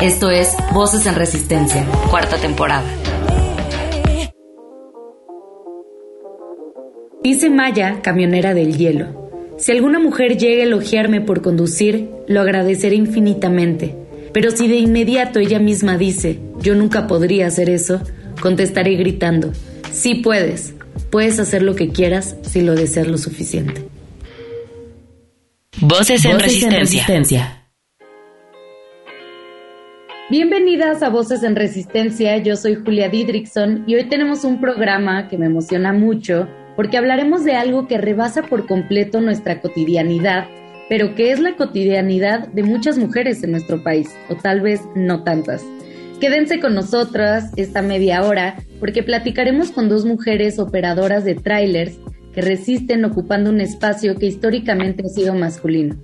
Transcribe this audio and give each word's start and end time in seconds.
Esto 0.00 0.30
es 0.30 0.54
Voces 0.72 1.06
en 1.06 1.16
Resistencia, 1.16 1.84
cuarta 2.08 2.36
temporada. 2.36 2.88
Dice 7.20 7.50
Maya, 7.50 8.00
camionera 8.00 8.54
del 8.54 8.76
hielo. 8.76 9.56
Si 9.58 9.72
alguna 9.72 9.98
mujer 9.98 10.38
llega 10.38 10.62
a 10.62 10.66
elogiarme 10.66 11.20
por 11.20 11.42
conducir, 11.42 12.10
lo 12.28 12.40
agradeceré 12.40 12.94
infinitamente. 12.94 13.96
Pero 14.32 14.52
si 14.52 14.68
de 14.68 14.76
inmediato 14.76 15.40
ella 15.40 15.58
misma 15.58 15.98
dice, 15.98 16.38
yo 16.60 16.76
nunca 16.76 17.08
podría 17.08 17.48
hacer 17.48 17.68
eso, 17.68 18.00
contestaré 18.40 18.94
gritando, 18.94 19.52
Sí 19.90 20.14
puedes. 20.16 20.74
Puedes 21.10 21.40
hacer 21.40 21.62
lo 21.62 21.74
que 21.74 21.88
quieras 21.88 22.36
si 22.42 22.60
lo 22.60 22.76
deseas 22.76 23.08
lo 23.08 23.18
suficiente. 23.18 23.82
Voces 25.80 26.24
en, 26.24 26.38
resistencia. 26.38 27.57
Bienvenidas 30.30 31.02
a 31.02 31.08
Voces 31.08 31.42
en 31.42 31.56
Resistencia, 31.56 32.36
yo 32.36 32.54
soy 32.54 32.74
Julia 32.74 33.08
Didrickson 33.08 33.84
y 33.86 33.94
hoy 33.94 34.10
tenemos 34.10 34.44
un 34.44 34.60
programa 34.60 35.26
que 35.26 35.38
me 35.38 35.46
emociona 35.46 35.94
mucho 35.94 36.46
porque 36.76 36.98
hablaremos 36.98 37.44
de 37.44 37.54
algo 37.54 37.88
que 37.88 37.96
rebasa 37.96 38.42
por 38.42 38.66
completo 38.66 39.22
nuestra 39.22 39.62
cotidianidad, 39.62 40.46
pero 40.90 41.14
que 41.14 41.32
es 41.32 41.40
la 41.40 41.56
cotidianidad 41.56 42.46
de 42.48 42.62
muchas 42.62 42.98
mujeres 42.98 43.42
en 43.42 43.52
nuestro 43.52 43.82
país, 43.82 44.10
o 44.28 44.34
tal 44.34 44.60
vez 44.60 44.82
no 44.94 45.24
tantas. 45.24 45.64
Quédense 46.20 46.60
con 46.60 46.74
nosotras 46.74 47.50
esta 47.56 47.80
media 47.80 48.22
hora 48.22 48.56
porque 48.80 49.02
platicaremos 49.02 49.70
con 49.70 49.88
dos 49.88 50.04
mujeres 50.04 50.58
operadoras 50.58 51.24
de 51.24 51.36
trailers 51.36 51.98
que 52.34 52.42
resisten 52.42 53.02
ocupando 53.06 53.48
un 53.48 53.62
espacio 53.62 54.14
que 54.16 54.26
históricamente 54.26 55.04
ha 55.06 55.08
sido 55.08 55.32
masculino. 55.32 55.96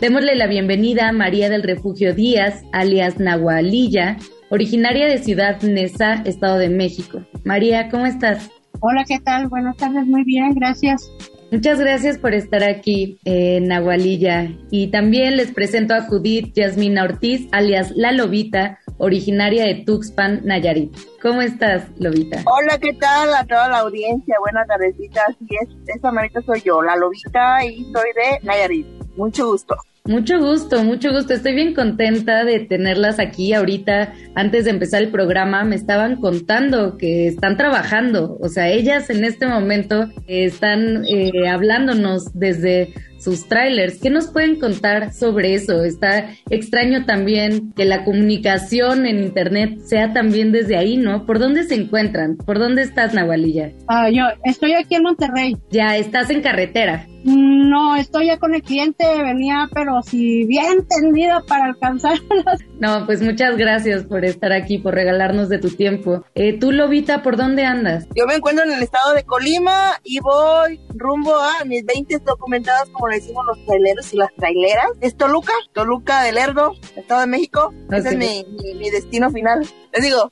Démosle 0.00 0.34
la 0.34 0.46
bienvenida 0.46 1.10
a 1.10 1.12
María 1.12 1.50
del 1.50 1.62
Refugio 1.62 2.14
Díaz, 2.14 2.64
alias 2.72 3.20
Nahualilla, 3.20 4.16
originaria 4.48 5.06
de 5.06 5.18
Ciudad 5.18 5.60
Neza, 5.60 6.22
Estado 6.24 6.56
de 6.56 6.70
México. 6.70 7.20
María, 7.44 7.90
¿cómo 7.90 8.06
estás? 8.06 8.50
Hola, 8.80 9.04
¿qué 9.06 9.18
tal? 9.22 9.48
Buenas 9.48 9.76
tardes, 9.76 10.06
muy 10.06 10.24
bien, 10.24 10.54
gracias. 10.54 11.06
Muchas 11.52 11.78
gracias 11.80 12.16
por 12.16 12.32
estar 12.32 12.64
aquí, 12.64 13.18
en 13.26 13.68
Nahualilla. 13.68 14.48
Y 14.70 14.86
también 14.86 15.36
les 15.36 15.52
presento 15.52 15.92
a 15.92 16.04
Judith 16.04 16.54
Yasmina 16.54 17.04
Ortiz, 17.04 17.46
alias 17.52 17.92
La 17.94 18.12
Lobita, 18.12 18.78
originaria 18.96 19.66
de 19.66 19.84
Tuxpan, 19.84 20.40
Nayarit. 20.44 20.96
¿Cómo 21.20 21.42
estás, 21.42 21.90
Lobita? 21.98 22.42
Hola, 22.46 22.78
¿qué 22.78 22.94
tal 22.94 23.34
a 23.34 23.44
toda 23.44 23.68
la 23.68 23.80
audiencia? 23.80 24.36
Buenas 24.40 24.66
tardecitas. 24.66 25.24
Así 25.28 25.46
es, 25.60 25.94
esta 25.94 26.10
manita 26.10 26.40
soy 26.40 26.62
yo, 26.62 26.80
La 26.80 26.96
Lobita, 26.96 27.62
y 27.66 27.84
soy 27.92 28.08
de 28.14 28.46
Nayarit. 28.46 28.99
Mucho 29.16 29.46
gusto. 29.46 29.76
Mucho 30.06 30.38
gusto, 30.38 30.82
mucho 30.82 31.12
gusto. 31.12 31.34
Estoy 31.34 31.54
bien 31.54 31.74
contenta 31.74 32.44
de 32.44 32.60
tenerlas 32.60 33.18
aquí 33.18 33.52
ahorita. 33.52 34.14
Antes 34.34 34.64
de 34.64 34.70
empezar 34.70 35.02
el 35.02 35.10
programa 35.10 35.62
me 35.64 35.76
estaban 35.76 36.16
contando 36.16 36.96
que 36.96 37.28
están 37.28 37.58
trabajando. 37.58 38.38
O 38.40 38.48
sea, 38.48 38.68
ellas 38.68 39.10
en 39.10 39.24
este 39.24 39.46
momento 39.46 40.08
están 40.26 41.04
eh, 41.04 41.48
hablándonos 41.48 42.32
desde 42.32 42.94
sus 43.20 43.46
trailers. 43.48 44.00
¿Qué 44.00 44.10
nos 44.10 44.28
pueden 44.28 44.58
contar 44.58 45.12
sobre 45.12 45.54
eso? 45.54 45.84
Está 45.84 46.30
extraño 46.48 47.04
también 47.04 47.72
que 47.74 47.84
la 47.84 48.04
comunicación 48.04 49.06
en 49.06 49.18
Internet 49.18 49.78
sea 49.84 50.12
también 50.12 50.52
desde 50.52 50.76
ahí, 50.76 50.96
¿no? 50.96 51.26
¿Por 51.26 51.38
dónde 51.38 51.64
se 51.64 51.74
encuentran? 51.74 52.36
¿Por 52.36 52.58
dónde 52.58 52.82
estás, 52.82 53.14
Nahualilla? 53.14 53.72
Ah, 53.88 54.10
yo 54.10 54.24
estoy 54.44 54.74
aquí 54.74 54.94
en 54.94 55.02
Monterrey. 55.02 55.56
Ya, 55.70 55.96
estás 55.96 56.30
en 56.30 56.42
carretera. 56.42 57.06
No, 57.22 57.96
estoy 57.96 58.26
ya 58.26 58.38
con 58.38 58.54
el 58.54 58.62
cliente, 58.62 59.04
venía, 59.22 59.68
pero 59.74 60.00
si 60.02 60.46
bien 60.46 60.86
tendida 60.88 61.42
para 61.46 61.66
alcanzarlas. 61.66 62.20
No, 62.80 63.04
pues 63.04 63.20
muchas 63.20 63.58
gracias 63.58 64.04
por 64.04 64.24
estar 64.24 64.52
aquí, 64.52 64.78
por 64.78 64.94
regalarnos 64.94 65.50
de 65.50 65.58
tu 65.58 65.68
tiempo. 65.68 66.24
Eh, 66.34 66.58
tú, 66.58 66.72
Lobita, 66.72 67.22
¿por 67.22 67.36
dónde 67.36 67.66
andas? 67.66 68.06
Yo 68.16 68.24
me 68.26 68.36
encuentro 68.36 68.64
en 68.64 68.72
el 68.72 68.82
estado 68.82 69.12
de 69.12 69.22
Colima 69.24 70.00
y 70.02 70.18
voy 70.20 70.80
rumbo 70.94 71.36
a 71.36 71.62
mis 71.66 71.84
20 71.84 72.20
documentadas, 72.24 72.88
como 72.88 73.08
le 73.10 73.16
decimos 73.16 73.44
los 73.46 73.64
traileros 73.66 74.12
y 74.14 74.16
las 74.16 74.34
traileras. 74.34 74.90
Es 75.00 75.16
Toluca, 75.16 75.52
Toluca 75.72 76.22
del 76.22 76.36
Lerdo, 76.36 76.72
Estado 76.96 77.20
de 77.20 77.26
México. 77.26 77.72
Ese 77.90 78.10
es 78.10 78.16
mi, 78.16 78.46
mi, 78.74 78.90
destino 78.90 79.30
final. 79.30 79.66
Les 79.92 80.02
digo, 80.02 80.30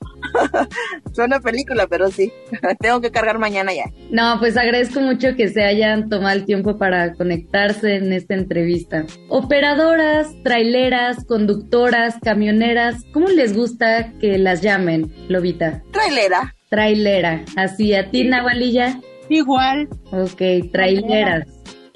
suena 1.13 1.41
película, 1.41 1.87
pero 1.87 2.11
sí, 2.11 2.33
tengo 2.81 3.01
que 3.01 3.11
cargar 3.11 3.39
mañana 3.39 3.73
ya. 3.75 3.91
No, 4.11 4.39
pues 4.39 4.57
agradezco 4.57 5.01
mucho 5.01 5.35
que 5.37 5.49
se 5.49 5.65
hayan 5.65 6.09
tomado 6.09 6.37
el 6.37 6.45
tiempo 6.45 6.79
para 6.79 7.15
conectarse 7.15 7.97
en 7.97 8.13
esta 8.13 8.35
entrevista. 8.35 9.05
Operadoras, 9.29 10.29
traileras, 10.45 11.25
conductoras, 11.25 12.17
camioneras, 12.23 13.05
¿cómo 13.13 13.29
les 13.29 13.57
gusta 13.57 14.13
que 14.21 14.39
las 14.39 14.63
llamen, 14.63 15.13
Lobita? 15.29 15.83
Trailera. 15.93 16.55
Trailera. 16.69 17.45
Así, 17.57 17.95
¿a 17.95 18.11
ti, 18.11 18.25
Nahualilla? 18.25 19.01
Igual. 19.29 19.89
Ok, 20.11 20.71
traileras. 20.73 21.47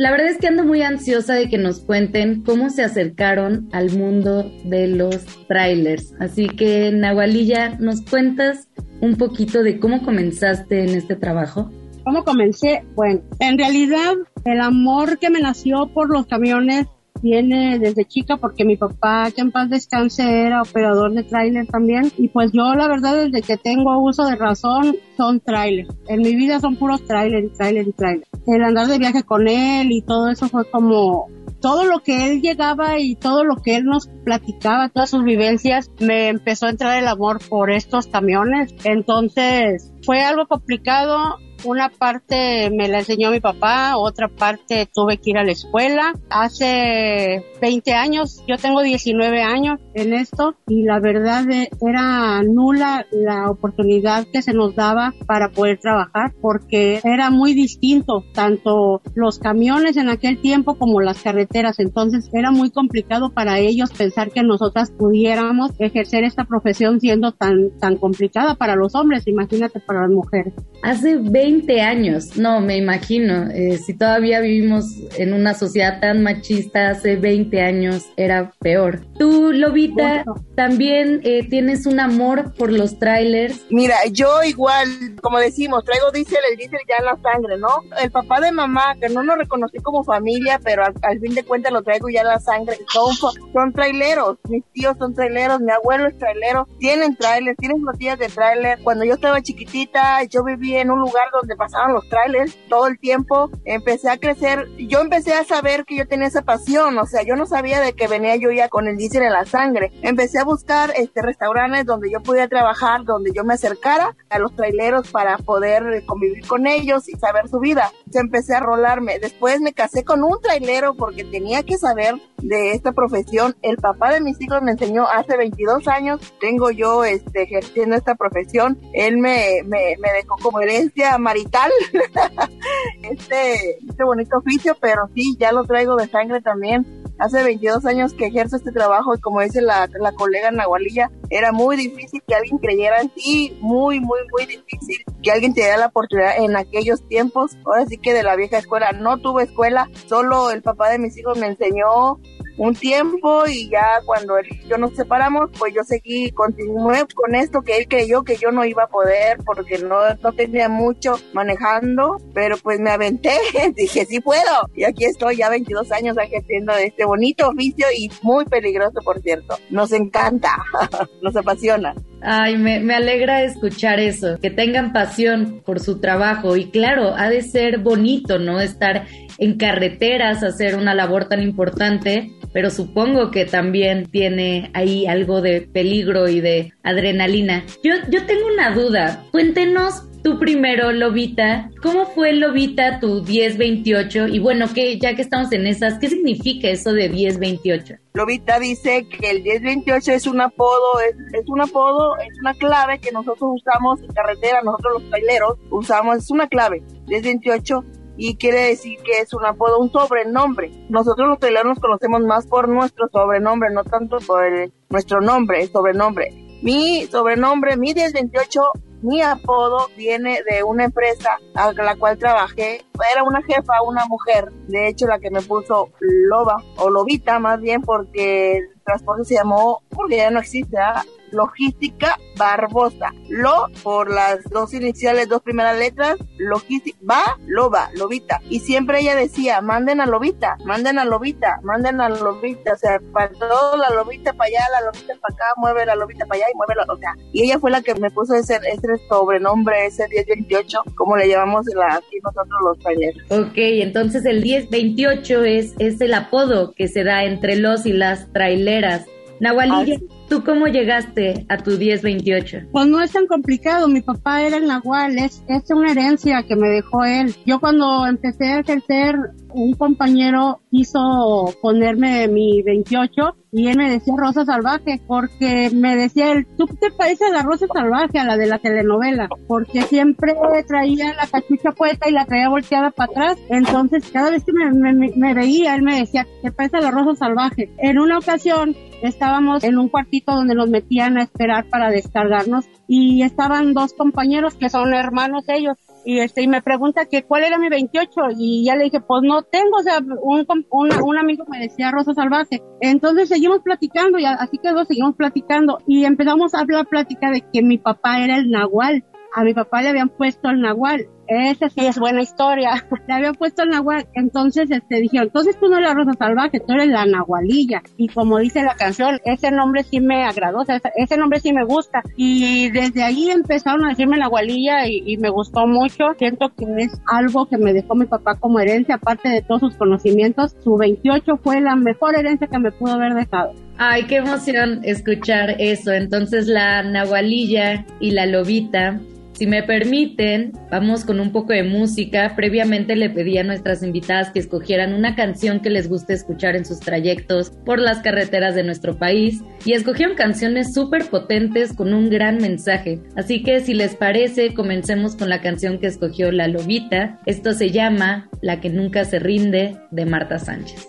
La 0.03 0.11
verdad 0.11 0.31
es 0.31 0.39
que 0.39 0.49
ando 0.49 0.65
muy 0.65 0.83
ansiosa 0.83 1.35
de 1.35 1.49
que 1.49 1.59
nos 1.59 1.79
cuenten 1.79 2.43
cómo 2.43 2.71
se 2.71 2.83
acercaron 2.83 3.69
al 3.71 3.97
mundo 3.97 4.51
de 4.65 4.89
los 4.89 5.25
trailers. 5.47 6.13
Así 6.19 6.49
que, 6.49 6.91
Nahualilla, 6.91 7.77
¿nos 7.79 8.03
cuentas 8.03 8.69
un 9.01 9.15
poquito 9.15 9.63
de 9.63 9.79
cómo 9.79 10.03
comenzaste 10.03 10.83
en 10.83 10.97
este 10.97 11.15
trabajo? 11.15 11.71
¿Cómo 12.03 12.25
comencé? 12.25 12.85
Bueno, 12.97 13.21
en 13.39 13.57
realidad 13.57 14.15
el 14.45 14.61
amor 14.61 15.21
que 15.21 15.31
me 15.31 15.39
nació 15.39 15.87
por 15.95 16.11
los 16.11 16.27
camiones 16.27 16.89
viene 17.22 17.78
desde 17.78 18.05
chica 18.05 18.37
porque 18.37 18.65
mi 18.65 18.77
papá, 18.77 19.31
que 19.34 19.41
en 19.41 19.53
paz 19.53 19.71
descanse, 19.71 20.22
era 20.22 20.62
operador 20.62 21.12
de 21.12 21.22
tráiler 21.22 21.66
también. 21.66 22.10
Y 22.19 22.28
pues 22.28 22.53
yo 22.53 22.75
la 22.75 22.88
verdad 22.88 23.25
desde 23.25 23.43
que 23.43 23.56
tengo 23.56 24.03
uso 24.03 24.25
de 24.25 24.37
razón 24.37 24.97
son 25.16 25.41
tráiler. 25.41 25.87
En 26.09 26.21
mi 26.21 26.34
vida 26.34 26.60
son 26.60 26.77
puros 26.77 27.05
tráiler 27.05 27.44
y 27.44 27.49
tráiler 27.50 27.88
y 27.88 27.93
tráiler. 27.93 28.27
El 28.47 28.62
andar 28.62 28.88
de 28.88 28.99
viaje 28.99 29.22
con 29.22 29.49
él 29.49 29.93
y 29.93 30.03
todo 30.03 30.28
eso 30.28 30.49
fue 30.49 30.69
como 30.71 31.28
todo 31.60 31.84
lo 31.84 32.00
que 32.00 32.27
él 32.27 32.43
llegaba 32.43 32.99
y 32.99 33.15
todo 33.15 33.44
lo 33.44 33.56
que 33.56 33.77
él 33.77 33.84
nos 33.84 34.09
platicaba, 34.25 34.89
todas 34.89 35.10
sus 35.10 35.22
vivencias, 35.22 35.91
me 36.00 36.28
empezó 36.28 36.66
a 36.66 36.71
entrar 36.71 37.00
el 37.00 37.06
amor 37.06 37.39
por 37.49 37.71
estos 37.71 38.09
camiones. 38.09 38.75
Entonces 38.84 39.93
fue 40.04 40.22
algo 40.22 40.47
complicado 40.47 41.39
una 41.65 41.89
parte 41.89 42.71
me 42.71 42.89
la 42.89 43.00
enseñó 43.00 43.31
mi 43.31 43.41
papá, 43.41 43.97
otra 43.97 44.28
parte 44.28 44.89
tuve 44.93 45.19
que 45.19 45.31
ir 45.31 45.39
a 45.39 45.45
la 45.45 45.53
escuela. 45.53 46.12
Hace 46.31 47.45
20 47.61 47.93
años, 47.93 48.43
yo 48.47 48.56
tengo 48.56 48.83
19 48.83 49.43
años 49.43 49.81
en 49.95 50.15
esto 50.15 50.55
y 50.67 50.83
la 50.84 51.01
verdad 51.01 51.49
e, 51.51 51.71
era 51.81 52.43
nula 52.43 53.06
la 53.12 53.51
oportunidad 53.51 54.27
que 54.33 54.43
se 54.43 54.53
nos 54.53 54.75
daba 54.75 55.15
para 55.27 55.51
poder 55.51 55.78
trabajar 55.78 56.33
porque 56.41 57.01
era 57.05 57.31
muy 57.31 57.55
distinto 57.55 58.25
tanto 58.34 59.03
los 59.15 59.39
camiones 59.39 59.97
en 59.97 60.09
aquel 60.09 60.41
tiempo 60.41 60.75
como 60.75 61.01
las 61.01 61.22
carreteras. 61.22 61.78
Entonces 61.78 62.28
era 62.33 62.51
muy 62.51 62.71
complicado 62.71 63.31
para 63.31 63.59
ellos 63.59 63.93
pensar 63.93 64.31
que 64.31 64.43
nosotras 64.43 64.91
pudiéramos 64.91 65.71
ejercer 65.78 66.25
esta 66.25 66.45
profesión 66.45 67.01
siendo 67.01 67.33
tan, 67.33 67.71
tan 67.78 67.97
complicada 67.97 68.54
para 68.54 68.77
los 68.77 68.95
hombres, 68.95 69.27
imagínate 69.27 69.81
para 69.81 70.03
las 70.03 70.10
mujeres. 70.10 70.54
Hace 70.83 71.16
20 71.16 71.52
20 71.53 71.83
años, 71.83 72.37
no, 72.39 72.60
me 72.60 72.78
imagino, 72.78 73.51
eh, 73.51 73.77
si 73.77 73.93
todavía 73.93 74.41
vivimos 74.41 74.87
en 75.19 75.34
una 75.34 75.53
sociedad 75.53 76.01
tan 76.01 76.22
machista, 76.22 76.89
hace 76.89 77.16
20 77.16 77.60
años 77.60 78.07
era 78.16 78.53
peor. 78.60 79.01
Tú, 79.19 79.53
Lobita, 79.53 80.25
también 80.54 81.21
eh, 81.25 81.47
tienes 81.49 81.84
un 81.84 82.01
amor 82.01 82.54
por 82.54 82.72
los 82.72 82.99
trailers. 82.99 83.66
Mira, 83.69 83.97
yo 84.10 84.43
igual, 84.45 84.89
como 85.21 85.39
decimos, 85.39 85.84
traigo 85.84 86.10
diésel, 86.10 86.39
el 86.51 86.57
diésel 86.57 86.81
ya 86.89 86.97
en 87.01 87.04
la 87.04 87.19
sangre, 87.22 87.59
¿no? 87.59 87.69
El 88.03 88.10
papá 88.10 88.41
de 88.41 88.51
mamá, 88.51 88.95
que 88.98 89.10
no 89.10 89.22
nos 89.22 89.37
reconocí 89.37 89.77
como 89.78 90.05
familia, 90.05 90.59
pero 90.65 90.84
al, 90.84 91.21
fin 91.21 91.34
de 91.34 91.45
cuentas 91.45 91.71
lo 91.71 91.83
traigo 91.83 92.09
ya 92.09 92.22
en 92.22 92.28
la 92.28 92.41
sangre, 92.41 92.78
son, 92.91 93.15
son 93.15 93.72
traileros, 93.75 94.39
mis 94.48 94.65
tíos 94.72 94.97
son 94.98 95.15
traileros, 95.15 95.60
mi 95.60 95.71
abuelo 95.71 96.09
es 96.09 96.16
trailero, 96.16 96.66
tienen 96.78 97.15
trailers, 97.15 97.59
tienen 97.59 97.83
flotillas 97.83 98.19
de 98.19 98.28
trailer. 98.28 98.78
Cuando 98.83 99.05
yo 99.05 99.15
estaba 99.15 99.43
chiquitita, 99.43 100.25
yo 100.25 100.45
vivía 100.45 100.81
en 100.81 100.91
un 100.91 101.01
lugar 101.01 101.28
donde 101.31 101.41
donde 101.42 101.56
pasaban 101.56 101.92
los 101.92 102.09
trailers 102.09 102.56
todo 102.68 102.86
el 102.86 102.98
tiempo. 102.98 103.50
Empecé 103.65 104.10
a 104.10 104.16
crecer, 104.16 104.68
yo 104.77 105.00
empecé 105.00 105.34
a 105.34 105.44
saber 105.44 105.84
que 105.84 105.97
yo 105.97 106.06
tenía 106.06 106.28
esa 106.28 106.42
pasión, 106.42 106.97
o 106.98 107.06
sea, 107.06 107.22
yo 107.22 107.34
no 107.36 107.47
sabía 107.47 107.80
de 107.80 107.92
que 107.94 108.09
venía 108.09 108.36
yo 108.36 108.50
ya 108.50 108.68
con 108.68 108.86
el 108.86 108.97
diésel 108.97 109.24
en 109.24 109.33
la 109.33 109.44
sangre. 109.44 109.92
Empecé 110.03 110.39
a 110.39 110.44
buscar 110.44 110.92
este 110.97 111.21
restaurantes 111.21 111.84
donde 111.84 112.10
yo 112.10 112.22
pudiera 112.22 112.48
trabajar, 112.48 113.04
donde 113.04 113.33
yo 113.34 113.44
me 113.44 113.54
acercara 113.54 114.16
a 114.30 114.39
los 114.39 114.54
traileros 114.54 115.10
para 115.10 115.36
poder 115.39 116.04
convivir 116.06 116.47
con 116.47 116.66
ellos 116.66 117.09
y 117.09 117.12
saber 117.18 117.48
su 117.48 117.59
vida. 117.59 117.92
Se 118.10 118.21
empecé 118.21 118.54
a 118.54 118.60
rolarme. 118.60 119.18
Después 119.18 119.60
me 119.60 119.72
casé 119.72 120.04
con 120.04 120.22
un 120.22 120.41
trailero 120.41 120.95
porque 120.95 121.24
tenía 121.24 121.62
que 121.62 121.77
saber 121.77 122.15
de 122.38 122.72
esta 122.72 122.92
profesión. 122.92 123.56
El 123.62 123.77
papá 123.77 124.12
de 124.12 124.21
mis 124.21 124.41
hijos 124.41 124.62
me 124.62 124.72
enseñó 124.72 125.06
hace 125.09 125.36
22 125.36 125.88
años, 125.88 126.21
tengo 126.41 126.71
yo 126.71 127.04
este, 127.04 127.42
ejerciendo 127.42 127.97
esta 127.97 128.15
profesión. 128.15 128.78
Él 128.92 129.18
me, 129.18 129.62
me, 129.65 129.97
me 129.98 130.12
dejó 130.12 130.36
como 130.42 130.60
herencia 130.60 131.18
marital 131.33 131.71
este, 133.03 133.79
este 133.89 134.05
bonito 134.05 134.39
oficio, 134.39 134.77
pero 134.81 135.09
sí, 135.15 135.37
ya 135.39 135.53
lo 135.53 135.65
traigo 135.65 135.97
de 135.97 136.09
sangre 136.09 136.41
también 136.43 137.03
hace 137.19 137.43
22 137.43 137.87
años 137.87 138.15
que 138.15 138.27
ejerzo 138.27 138.57
este 138.57 138.73
trabajo 138.73 139.15
y 139.15 139.21
como 139.21 139.41
dice 139.41 139.63
la, 139.63 139.89
la 140.01 140.13
colega 140.13 140.51
Nahualilla, 140.51 141.11
era 141.31 141.53
muy 141.53 141.77
difícil 141.77 142.21
que 142.27 142.34
alguien 142.34 142.59
creyera 142.59 143.01
en 143.01 143.11
ti, 143.11 143.57
muy, 143.61 144.01
muy, 144.01 144.19
muy 144.31 144.47
difícil 144.47 145.05
que 145.23 145.31
alguien 145.31 145.55
te 145.55 145.61
diera 145.61 145.77
la 145.77 145.87
oportunidad 145.87 146.37
en 146.39 146.57
aquellos 146.57 147.07
tiempos. 147.09 147.57
Ahora 147.65 147.87
sí 147.87 147.97
que 147.97 148.13
de 148.13 148.25
la 148.25 148.37
vieja 148.37 148.59
escuela 148.59 148.93
no 148.93 149.19
tuve 149.19 149.45
escuela, 149.45 149.89
solo 150.07 150.51
el 150.51 150.63
papá 150.63 150.91
de 150.91 150.99
mis 150.99 151.17
hijos 151.17 151.39
me 151.39 151.47
enseñó 151.47 152.19
un 152.57 152.75
tiempo 152.75 153.47
y 153.47 153.69
ya 153.69 154.01
cuando 154.04 154.37
él 154.39 154.47
y 154.51 154.69
yo 154.69 154.77
nos 154.78 154.95
separamos, 154.95 155.51
pues 155.59 155.75
yo 155.75 155.83
seguí, 155.84 156.31
continué 156.33 157.07
con 157.15 157.34
esto 157.34 157.63
que 157.63 157.78
él 157.78 157.89
creyó 157.89 158.22
que 158.22 158.37
yo 158.37 158.51
no 158.51 158.65
iba 158.65 158.84
a 158.84 158.89
poder 158.89 159.39
porque 159.45 159.78
no, 159.78 159.97
no 160.22 160.33
tenía 160.33 160.69
mucho 160.69 161.16
manejando, 161.33 162.19
pero 162.34 162.57
pues 162.59 162.81
me 162.81 162.91
aventé, 162.91 163.37
dije 163.77 164.04
sí 164.07 164.21
puedo 164.21 164.43
y 164.75 164.84
aquí 164.84 165.04
estoy 165.04 165.37
ya 165.37 165.49
22 165.49 165.91
años 165.93 166.16
ejerciendo 166.19 166.72
este 166.75 167.04
bonito 167.04 167.49
oficio 167.49 167.87
y 167.97 168.10
muy 168.22 168.45
peligroso 168.45 169.01
por 169.05 169.21
cierto. 169.21 169.57
Nos 169.71 169.93
encanta, 169.93 170.57
nos 171.22 171.37
apasiona. 171.37 171.95
Ay, 172.25 172.57
me, 172.57 172.78
me, 172.78 172.95
alegra 172.95 173.43
escuchar 173.43 173.98
eso, 173.98 174.39
que 174.41 174.51
tengan 174.51 174.93
pasión 174.93 175.60
por 175.66 175.81
su 175.81 175.98
trabajo 175.98 176.57
y 176.57 176.71
claro, 176.71 177.15
ha 177.16 177.28
de 177.28 177.43
ser 177.43 177.78
bonito, 177.78 178.39
¿no? 178.39 178.60
Estar 178.60 179.07
en 179.42 179.59
carreteras, 179.59 180.44
hacer 180.44 180.77
una 180.77 180.94
labor 180.94 181.24
tan 181.24 181.42
importante, 181.42 182.30
pero 182.53 182.71
supongo 182.71 183.33
que 183.33 183.44
también 183.44 184.06
tiene 184.06 184.71
ahí 184.72 185.04
algo 185.06 185.41
de 185.41 185.62
peligro 185.62 186.28
y 186.28 186.41
de 186.41 186.72
adrenalina. 186.84 187.65
Yo, 187.83 187.94
yo 188.09 188.24
tengo 188.24 188.47
una 188.47 188.72
duda, 188.72 189.24
cuéntenos 189.33 190.04
tú 190.22 190.39
primero, 190.39 190.92
Lobita, 190.92 191.72
¿cómo 191.83 192.06
fue 192.06 192.34
Lobita 192.34 193.00
tu 193.00 193.24
1028? 193.24 194.28
Y 194.28 194.39
bueno, 194.39 194.66
que 194.72 195.00
ya 195.00 195.16
que 195.16 195.22
estamos 195.22 195.50
en 195.50 195.66
esas, 195.66 195.98
¿qué 195.98 196.09
significa 196.09 196.68
eso 196.68 196.92
de 196.92 197.09
1028? 197.09 197.97
Lobita 198.15 198.60
dice 198.60 199.09
que 199.09 199.28
el 199.28 199.42
1028 199.42 200.12
es 200.12 200.27
un 200.28 200.41
apodo, 200.41 201.00
es, 201.00 201.16
es, 201.34 201.48
un 201.48 201.62
apodo, 201.62 202.16
es 202.18 202.38
una 202.38 202.54
clave 202.54 203.00
que 203.00 203.10
nosotros 203.10 203.54
usamos 203.56 204.00
en 204.03 204.12
carretera, 204.12 204.62
nosotros 204.62 205.03
los 205.03 205.10
traileros 205.10 205.59
usamos, 205.68 206.18
es 206.18 206.30
una 206.30 206.47
clave, 206.47 206.80
1028 207.09 207.84
y 208.24 208.36
quiere 208.36 208.69
decir 208.69 209.01
que 209.03 209.19
es 209.21 209.34
un 209.34 209.45
apodo, 209.45 209.80
un 209.80 209.91
sobrenombre. 209.91 210.71
Nosotros 210.89 211.28
los 211.28 211.41
traileros 211.41 211.71
nos 211.71 211.80
conocemos 211.80 212.21
más 212.22 212.47
por 212.47 212.69
nuestro 212.69 213.09
sobrenombre, 213.09 213.71
no 213.72 213.83
tanto 213.83 214.19
por 214.19 214.45
el, 214.45 214.72
nuestro 214.91 215.21
nombre, 215.21 215.63
el 215.63 215.72
sobrenombre. 215.72 216.30
Mi 216.63 217.04
sobrenombre, 217.07 217.77
mi 217.77 217.92
1028 217.92 218.60
mi 219.03 219.21
apodo 219.21 219.89
viene 219.97 220.41
de 220.48 220.63
una 220.63 220.84
empresa 220.84 221.36
a 221.57 221.72
la 221.72 221.97
cual 221.97 222.16
trabajé. 222.16 222.84
Era 223.13 223.24
una 223.24 223.42
jefa, 223.42 223.83
una 223.84 224.04
mujer, 224.07 224.53
de 224.69 224.86
hecho 224.86 225.09
la 225.09 225.19
que 225.19 225.33
me 225.33 225.42
puso 225.42 225.91
Loba 225.98 226.63
o 226.77 226.91
Lobita 226.91 227.41
más 227.41 227.60
bien 227.60 227.83
porque 227.83 228.59
el 228.59 228.69
transporte 228.84 229.24
se 229.24 229.34
llamó, 229.34 229.83
porque 229.91 230.19
ya 230.19 230.30
no 230.30 230.39
existe, 230.39 230.78
¿ah? 230.78 231.03
Logística 231.33 232.19
Barbosa. 232.37 233.13
Lo 233.29 233.69
por 233.83 234.11
las 234.11 234.43
dos 234.51 234.75
iniciales, 234.75 235.29
dos 235.29 235.43
primeras 235.43 235.79
letras, 235.79 236.17
logística, 236.39 236.99
va, 237.09 237.39
loba, 237.47 237.91
lobita. 237.95 238.41
Y 238.49 238.61
siempre 238.61 239.01
ella 239.01 239.15
decía, 239.15 239.61
manden 239.61 240.01
a 240.01 240.07
lobita, 240.07 240.57
manden 240.65 240.99
a 240.99 241.05
lobita, 241.05 241.61
manden 241.63 242.01
a 242.01 242.09
lobita. 242.09 242.75
O 242.75 242.77
sea, 242.77 243.01
para 243.13 243.33
todo 243.33 243.77
la 243.77 243.91
lobita 243.91 244.33
para 244.33 244.49
allá, 244.49 244.65
la 244.73 244.87
lobita 244.87 245.15
para 245.21 245.34
acá, 245.34 245.45
mueve 245.57 245.87
la 245.87 245.95
lobita 245.95 246.27
para 246.27 246.39
allá 246.39 246.47
y 246.53 246.57
mueve 246.57 246.75
la, 246.77 246.93
o 246.93 246.97
sea. 246.97 247.15
Y 247.33 247.45
ella 247.45 247.59
fue 247.59 247.71
la 247.71 247.83
que 247.83 247.95
me 247.95 248.11
puso 248.11 248.34
ese, 248.34 248.57
ese 248.57 248.97
sobrenombre, 249.09 249.87
ese 249.87 250.09
1028, 250.09 250.83
como 250.95 251.17
le 251.17 251.29
llamamos 251.29 251.67
la, 251.75 251.97
aquí 251.97 252.19
nosotros 252.23 252.59
los 252.65 252.79
talleres. 252.79 253.23
Ok, 253.31 253.57
entonces 253.57 254.25
el 254.25 254.43
1028 254.43 255.45
es, 255.45 255.75
es 255.79 256.00
el 256.00 256.14
apodo 256.14 256.73
que 256.73 256.88
se 256.88 257.05
da 257.05 257.25
entre 257.25 257.57
los 257.57 257.87
y 257.87 257.93
las 257.93 258.33
traileras. 258.33 259.07
Nahualilla, 259.42 259.99
¿Tú 260.28 260.44
cómo 260.44 260.68
llegaste 260.68 261.44
a 261.49 261.56
tu 261.59 261.73
1028? 261.73 262.68
Pues 262.71 262.87
no 262.87 263.00
es 263.00 263.11
tan 263.11 263.26
complicado. 263.26 263.88
Mi 263.88 264.00
papá 264.00 264.40
era 264.40 264.56
el 264.56 264.68
Nahual. 264.68 265.18
Es, 265.18 265.42
es 265.49 265.68
una 265.71 265.90
herencia 265.90 266.44
que 266.44 266.54
me 266.54 266.68
dejó 266.68 267.04
él. 267.04 267.35
Yo 267.44 267.59
cuando 267.59 268.06
empecé 268.06 268.44
a 268.47 268.61
ejercer, 268.61 269.16
un 269.52 269.75
compañero 269.75 270.61
quiso 270.71 271.52
ponerme 271.61 272.28
mi 272.28 272.62
28 272.62 273.37
y 273.54 273.69
él 273.69 273.76
me 273.76 273.90
decía 273.90 274.14
Rosa 274.16 274.47
Salvaje 274.47 275.02
porque 275.07 275.71
me 275.75 275.95
decía 275.95 276.33
él, 276.33 276.47
tú 276.57 276.66
te 276.66 276.90
pareces 276.90 277.28
a 277.28 277.35
la 277.35 277.43
Rosa 277.43 277.66
Salvaje, 277.73 278.19
a 278.19 278.25
la 278.25 278.38
de 278.38 278.47
la 278.47 278.59
telenovela, 278.59 279.28
porque 279.47 279.83
siempre 279.83 280.35
traía 280.66 281.12
la 281.12 281.26
cachucha 281.26 281.73
puesta 281.73 282.09
y 282.09 282.12
la 282.12 282.25
traía 282.25 282.49
volteada 282.49 282.90
para 282.90 283.12
atrás. 283.12 283.38
Entonces 283.50 284.11
cada 284.11 284.31
vez 284.31 284.43
que 284.45 284.52
me, 284.52 284.95
me, 284.95 285.35
veía, 285.35 285.75
él 285.75 285.83
me 285.83 285.99
decía, 285.99 286.26
te 286.40 286.50
parece 286.50 286.78
a 286.78 286.81
la 286.81 286.90
Rosa 286.90 287.14
Salvaje. 287.14 287.71
En 287.76 287.99
una 287.99 288.16
ocasión 288.16 288.75
estábamos 289.02 289.62
en 289.64 289.76
un 289.76 289.90
cuartito 289.90 290.35
donde 290.35 290.55
nos 290.55 290.71
metían 290.71 291.19
a 291.19 291.25
esperar 291.25 291.66
para 291.66 291.90
descargarnos 291.90 292.64
y 292.88 293.23
estaban 293.23 293.75
dos 293.75 293.93
compañeros 293.93 294.55
que 294.55 294.71
son 294.71 294.95
hermanos 294.95 295.45
ellos 295.49 295.76
y 296.04 296.21
este 296.21 296.43
y 296.43 296.49
me 296.49 296.62
pregunta 296.62 297.07
que 297.07 297.23
cuál 297.23 297.45
era 297.45 297.59
mi 297.59 297.69
28 297.69 298.11
y 298.37 298.64
ya 298.64 298.76
le 298.76 298.85
dije 298.85 299.00
pues 299.00 299.23
no 299.23 299.43
tengo 299.43 299.78
o 299.78 299.83
sea 299.83 299.99
un, 300.23 300.47
un, 300.71 301.19
amigo 301.19 301.45
me 301.49 301.61
decía 301.61 301.90
Rosa 301.90 302.14
Salvaje 302.14 302.62
entonces 302.81 303.28
seguimos 303.28 303.61
platicando 303.61 304.19
y 304.19 304.25
así 304.25 304.59
quedó 304.59 304.85
seguimos 304.85 305.16
platicando 305.16 305.78
y 305.87 306.04
empezamos 306.04 306.54
a 306.54 306.61
hablar 306.61 306.87
plática 306.87 307.31
de 307.31 307.43
que 307.52 307.62
mi 307.62 307.78
papá 307.78 308.23
era 308.23 308.37
el 308.37 308.50
nahual 308.50 309.04
a 309.35 309.45
mi 309.45 309.54
papá 309.54 309.83
le 309.83 309.88
habían 309.88 310.09
puesto 310.09 310.50
el 310.50 310.61
nahual 310.61 311.09
esa 311.50 311.69
sí 311.69 311.87
es 311.87 311.99
buena 311.99 312.23
historia. 312.23 312.71
Le 313.09 313.14
había 313.14 313.33
puesto 313.33 313.62
el 313.62 313.71
nahual. 313.71 314.07
Entonces, 314.14 314.71
este, 314.71 314.97
dijeron, 315.00 315.29
entonces 315.29 315.59
tú 315.59 315.69
no 315.69 315.76
eres 315.76 315.88
la 315.88 315.95
rosa 315.95 316.12
salvaje, 316.19 316.61
tú 316.61 316.73
eres 316.73 316.88
la 316.88 317.07
nahualilla. 317.07 317.83
Y 317.97 318.09
como 318.09 318.38
dice 318.38 318.62
la 318.62 318.75
canción, 318.75 319.19
ese 319.25 319.50
nombre 319.50 319.83
sí 319.83 320.00
me 320.00 320.25
agradó, 320.25 320.64
ese 320.97 321.17
nombre 321.17 321.40
sí 321.40 321.52
me 321.52 321.64
gusta. 321.64 322.02
Y 322.17 322.71
desde 322.71 323.03
ahí 323.03 323.31
empezaron 323.31 323.85
a 323.85 323.91
decirme 323.91 324.19
nahualilla 324.19 324.87
y, 324.87 325.03
y 325.07 325.17
me 325.19 325.31
gustó 325.31 325.67
mucho. 325.67 326.05
Siento 326.19 326.53
que 326.55 326.65
es 326.79 327.01
algo 327.07 327.47
que 327.47 327.59
me 327.59 327.73
dejó 327.73 327.95
mi 327.95 328.07
papá 328.07 328.37
como 328.39 328.61
herencia, 328.61 328.97
aparte 328.97 329.29
de 329.29 329.43
todos 329.43 329.61
sus 329.61 329.77
conocimientos. 329.77 330.57
Su 330.62 330.77
28 330.77 331.39
fue 331.43 331.61
la 331.61 331.77
mejor 331.77 332.17
herencia 332.17 332.47
que 332.47 332.59
me 332.59 332.73
pudo 332.73 332.93
haber 332.93 333.15
dejado. 333.15 333.53
Ay, 333.79 334.05
qué 334.05 334.17
emoción 334.17 334.81
escuchar 334.85 335.57
eso. 335.59 335.93
Entonces 335.93 336.47
la 336.47 336.83
nahualilla 336.83 337.85
y 338.01 338.12
la 338.12 338.27
lobita 338.27 339.01
si 339.43 339.49
me 339.49 339.65
permiten, 339.65 340.53
vamos 340.71 341.05
con 341.05 341.19
un 341.19 341.33
poco 341.33 341.53
de 341.53 341.65
música. 341.65 342.37
Previamente 342.37 342.95
le 342.95 343.11
pedí 343.11 343.39
a 343.39 343.43
nuestras 343.43 343.83
invitadas 343.83 344.31
que 344.31 344.39
escogieran 344.39 344.95
una 344.95 345.17
canción 345.17 345.59
que 345.59 345.69
les 345.69 345.89
guste 345.89 346.13
escuchar 346.13 346.55
en 346.55 346.65
sus 346.65 346.79
trayectos 346.79 347.51
por 347.67 347.81
las 347.81 348.03
carreteras 348.03 348.55
de 348.55 348.63
nuestro 348.63 348.99
país 348.99 349.43
y 349.65 349.73
escogieron 349.73 350.15
canciones 350.15 350.73
súper 350.73 351.07
potentes 351.07 351.73
con 351.73 351.93
un 351.93 352.09
gran 352.09 352.37
mensaje. 352.37 353.01
Así 353.17 353.43
que 353.43 353.59
si 353.59 353.75
les 353.75 353.97
parece, 353.97 354.55
comencemos 354.55 355.17
con 355.17 355.29
la 355.29 355.41
canción 355.41 355.81
que 355.81 355.89
escogió 355.89 356.31
la 356.31 356.47
lobita. 356.47 357.19
Esto 357.27 357.53
se 357.53 357.73
llama 357.73 358.31
La 358.43 358.61
que 358.61 358.71
nunca 358.71 359.05
se 359.05 359.19
rinde 359.19 359.77
de 359.91 360.07
Marta 360.07 360.39
Sánchez. 360.39 360.87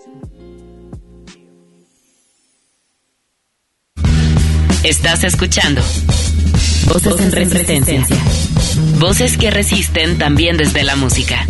Estás 4.84 5.24
escuchando 5.24 5.82
Voces 6.88 7.20
en 7.20 7.32
resistencia. 7.32 8.06
Voces 9.00 9.38
que 9.38 9.52
resisten 9.52 10.18
también 10.18 10.58
desde 10.58 10.84
la 10.84 10.96
música. 10.96 11.46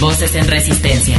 Voces 0.00 0.34
en 0.34 0.46
resistencia. 0.46 1.18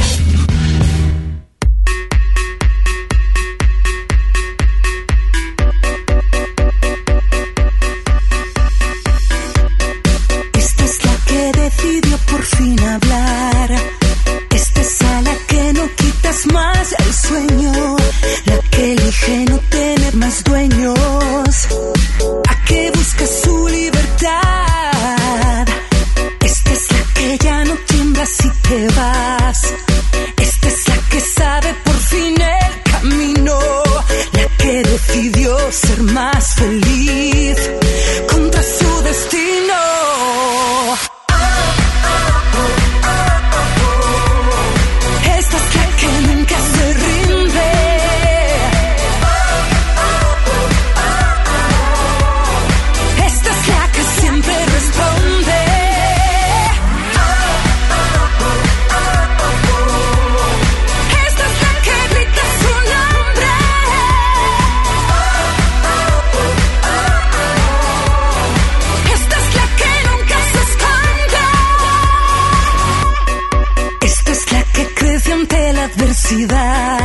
cidade. 76.22 77.01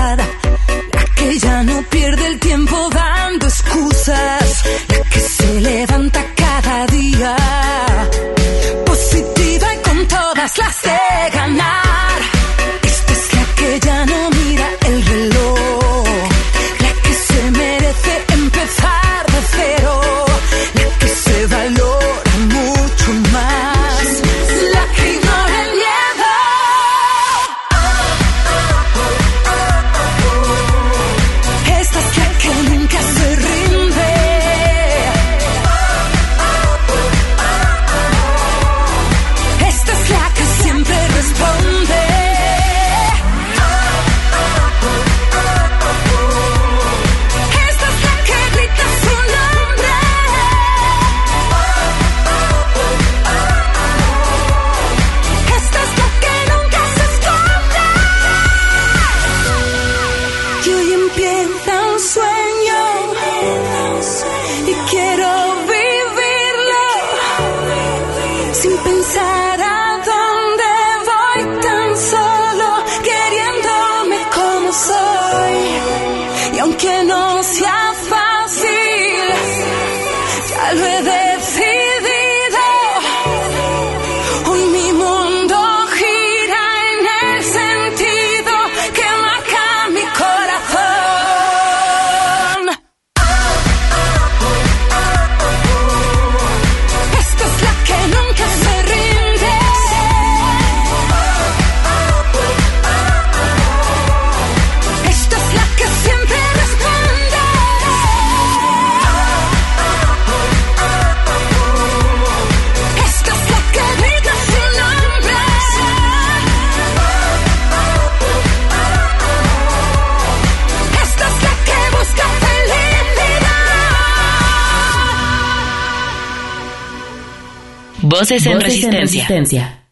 Voces 128.20 128.48
en 128.48 128.54
Voces 128.54 128.92
resistencia. 128.92 129.84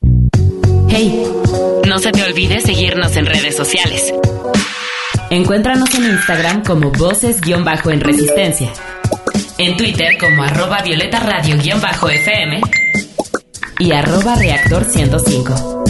Hey, 0.90 1.28
no 1.88 2.00
se 2.00 2.12
te 2.12 2.24
olvide 2.24 2.60
seguirnos 2.60 3.16
en 3.18 3.28
redes 3.28 3.56
sociales. 3.56 4.12
Encuéntranos 5.30 5.94
en 5.94 6.06
Instagram 6.06 6.64
como 6.64 6.90
voces-en 6.90 8.02
resistencia. 8.02 8.72
En 9.60 9.78
Twitter 9.78 10.18
como 10.20 10.42
arroba 10.42 10.82
violeta 10.82 11.20
radio-fm 11.20 12.62
y 13.78 13.92
arroba 13.92 14.36
reactor 14.38 14.86
105. 14.86 15.84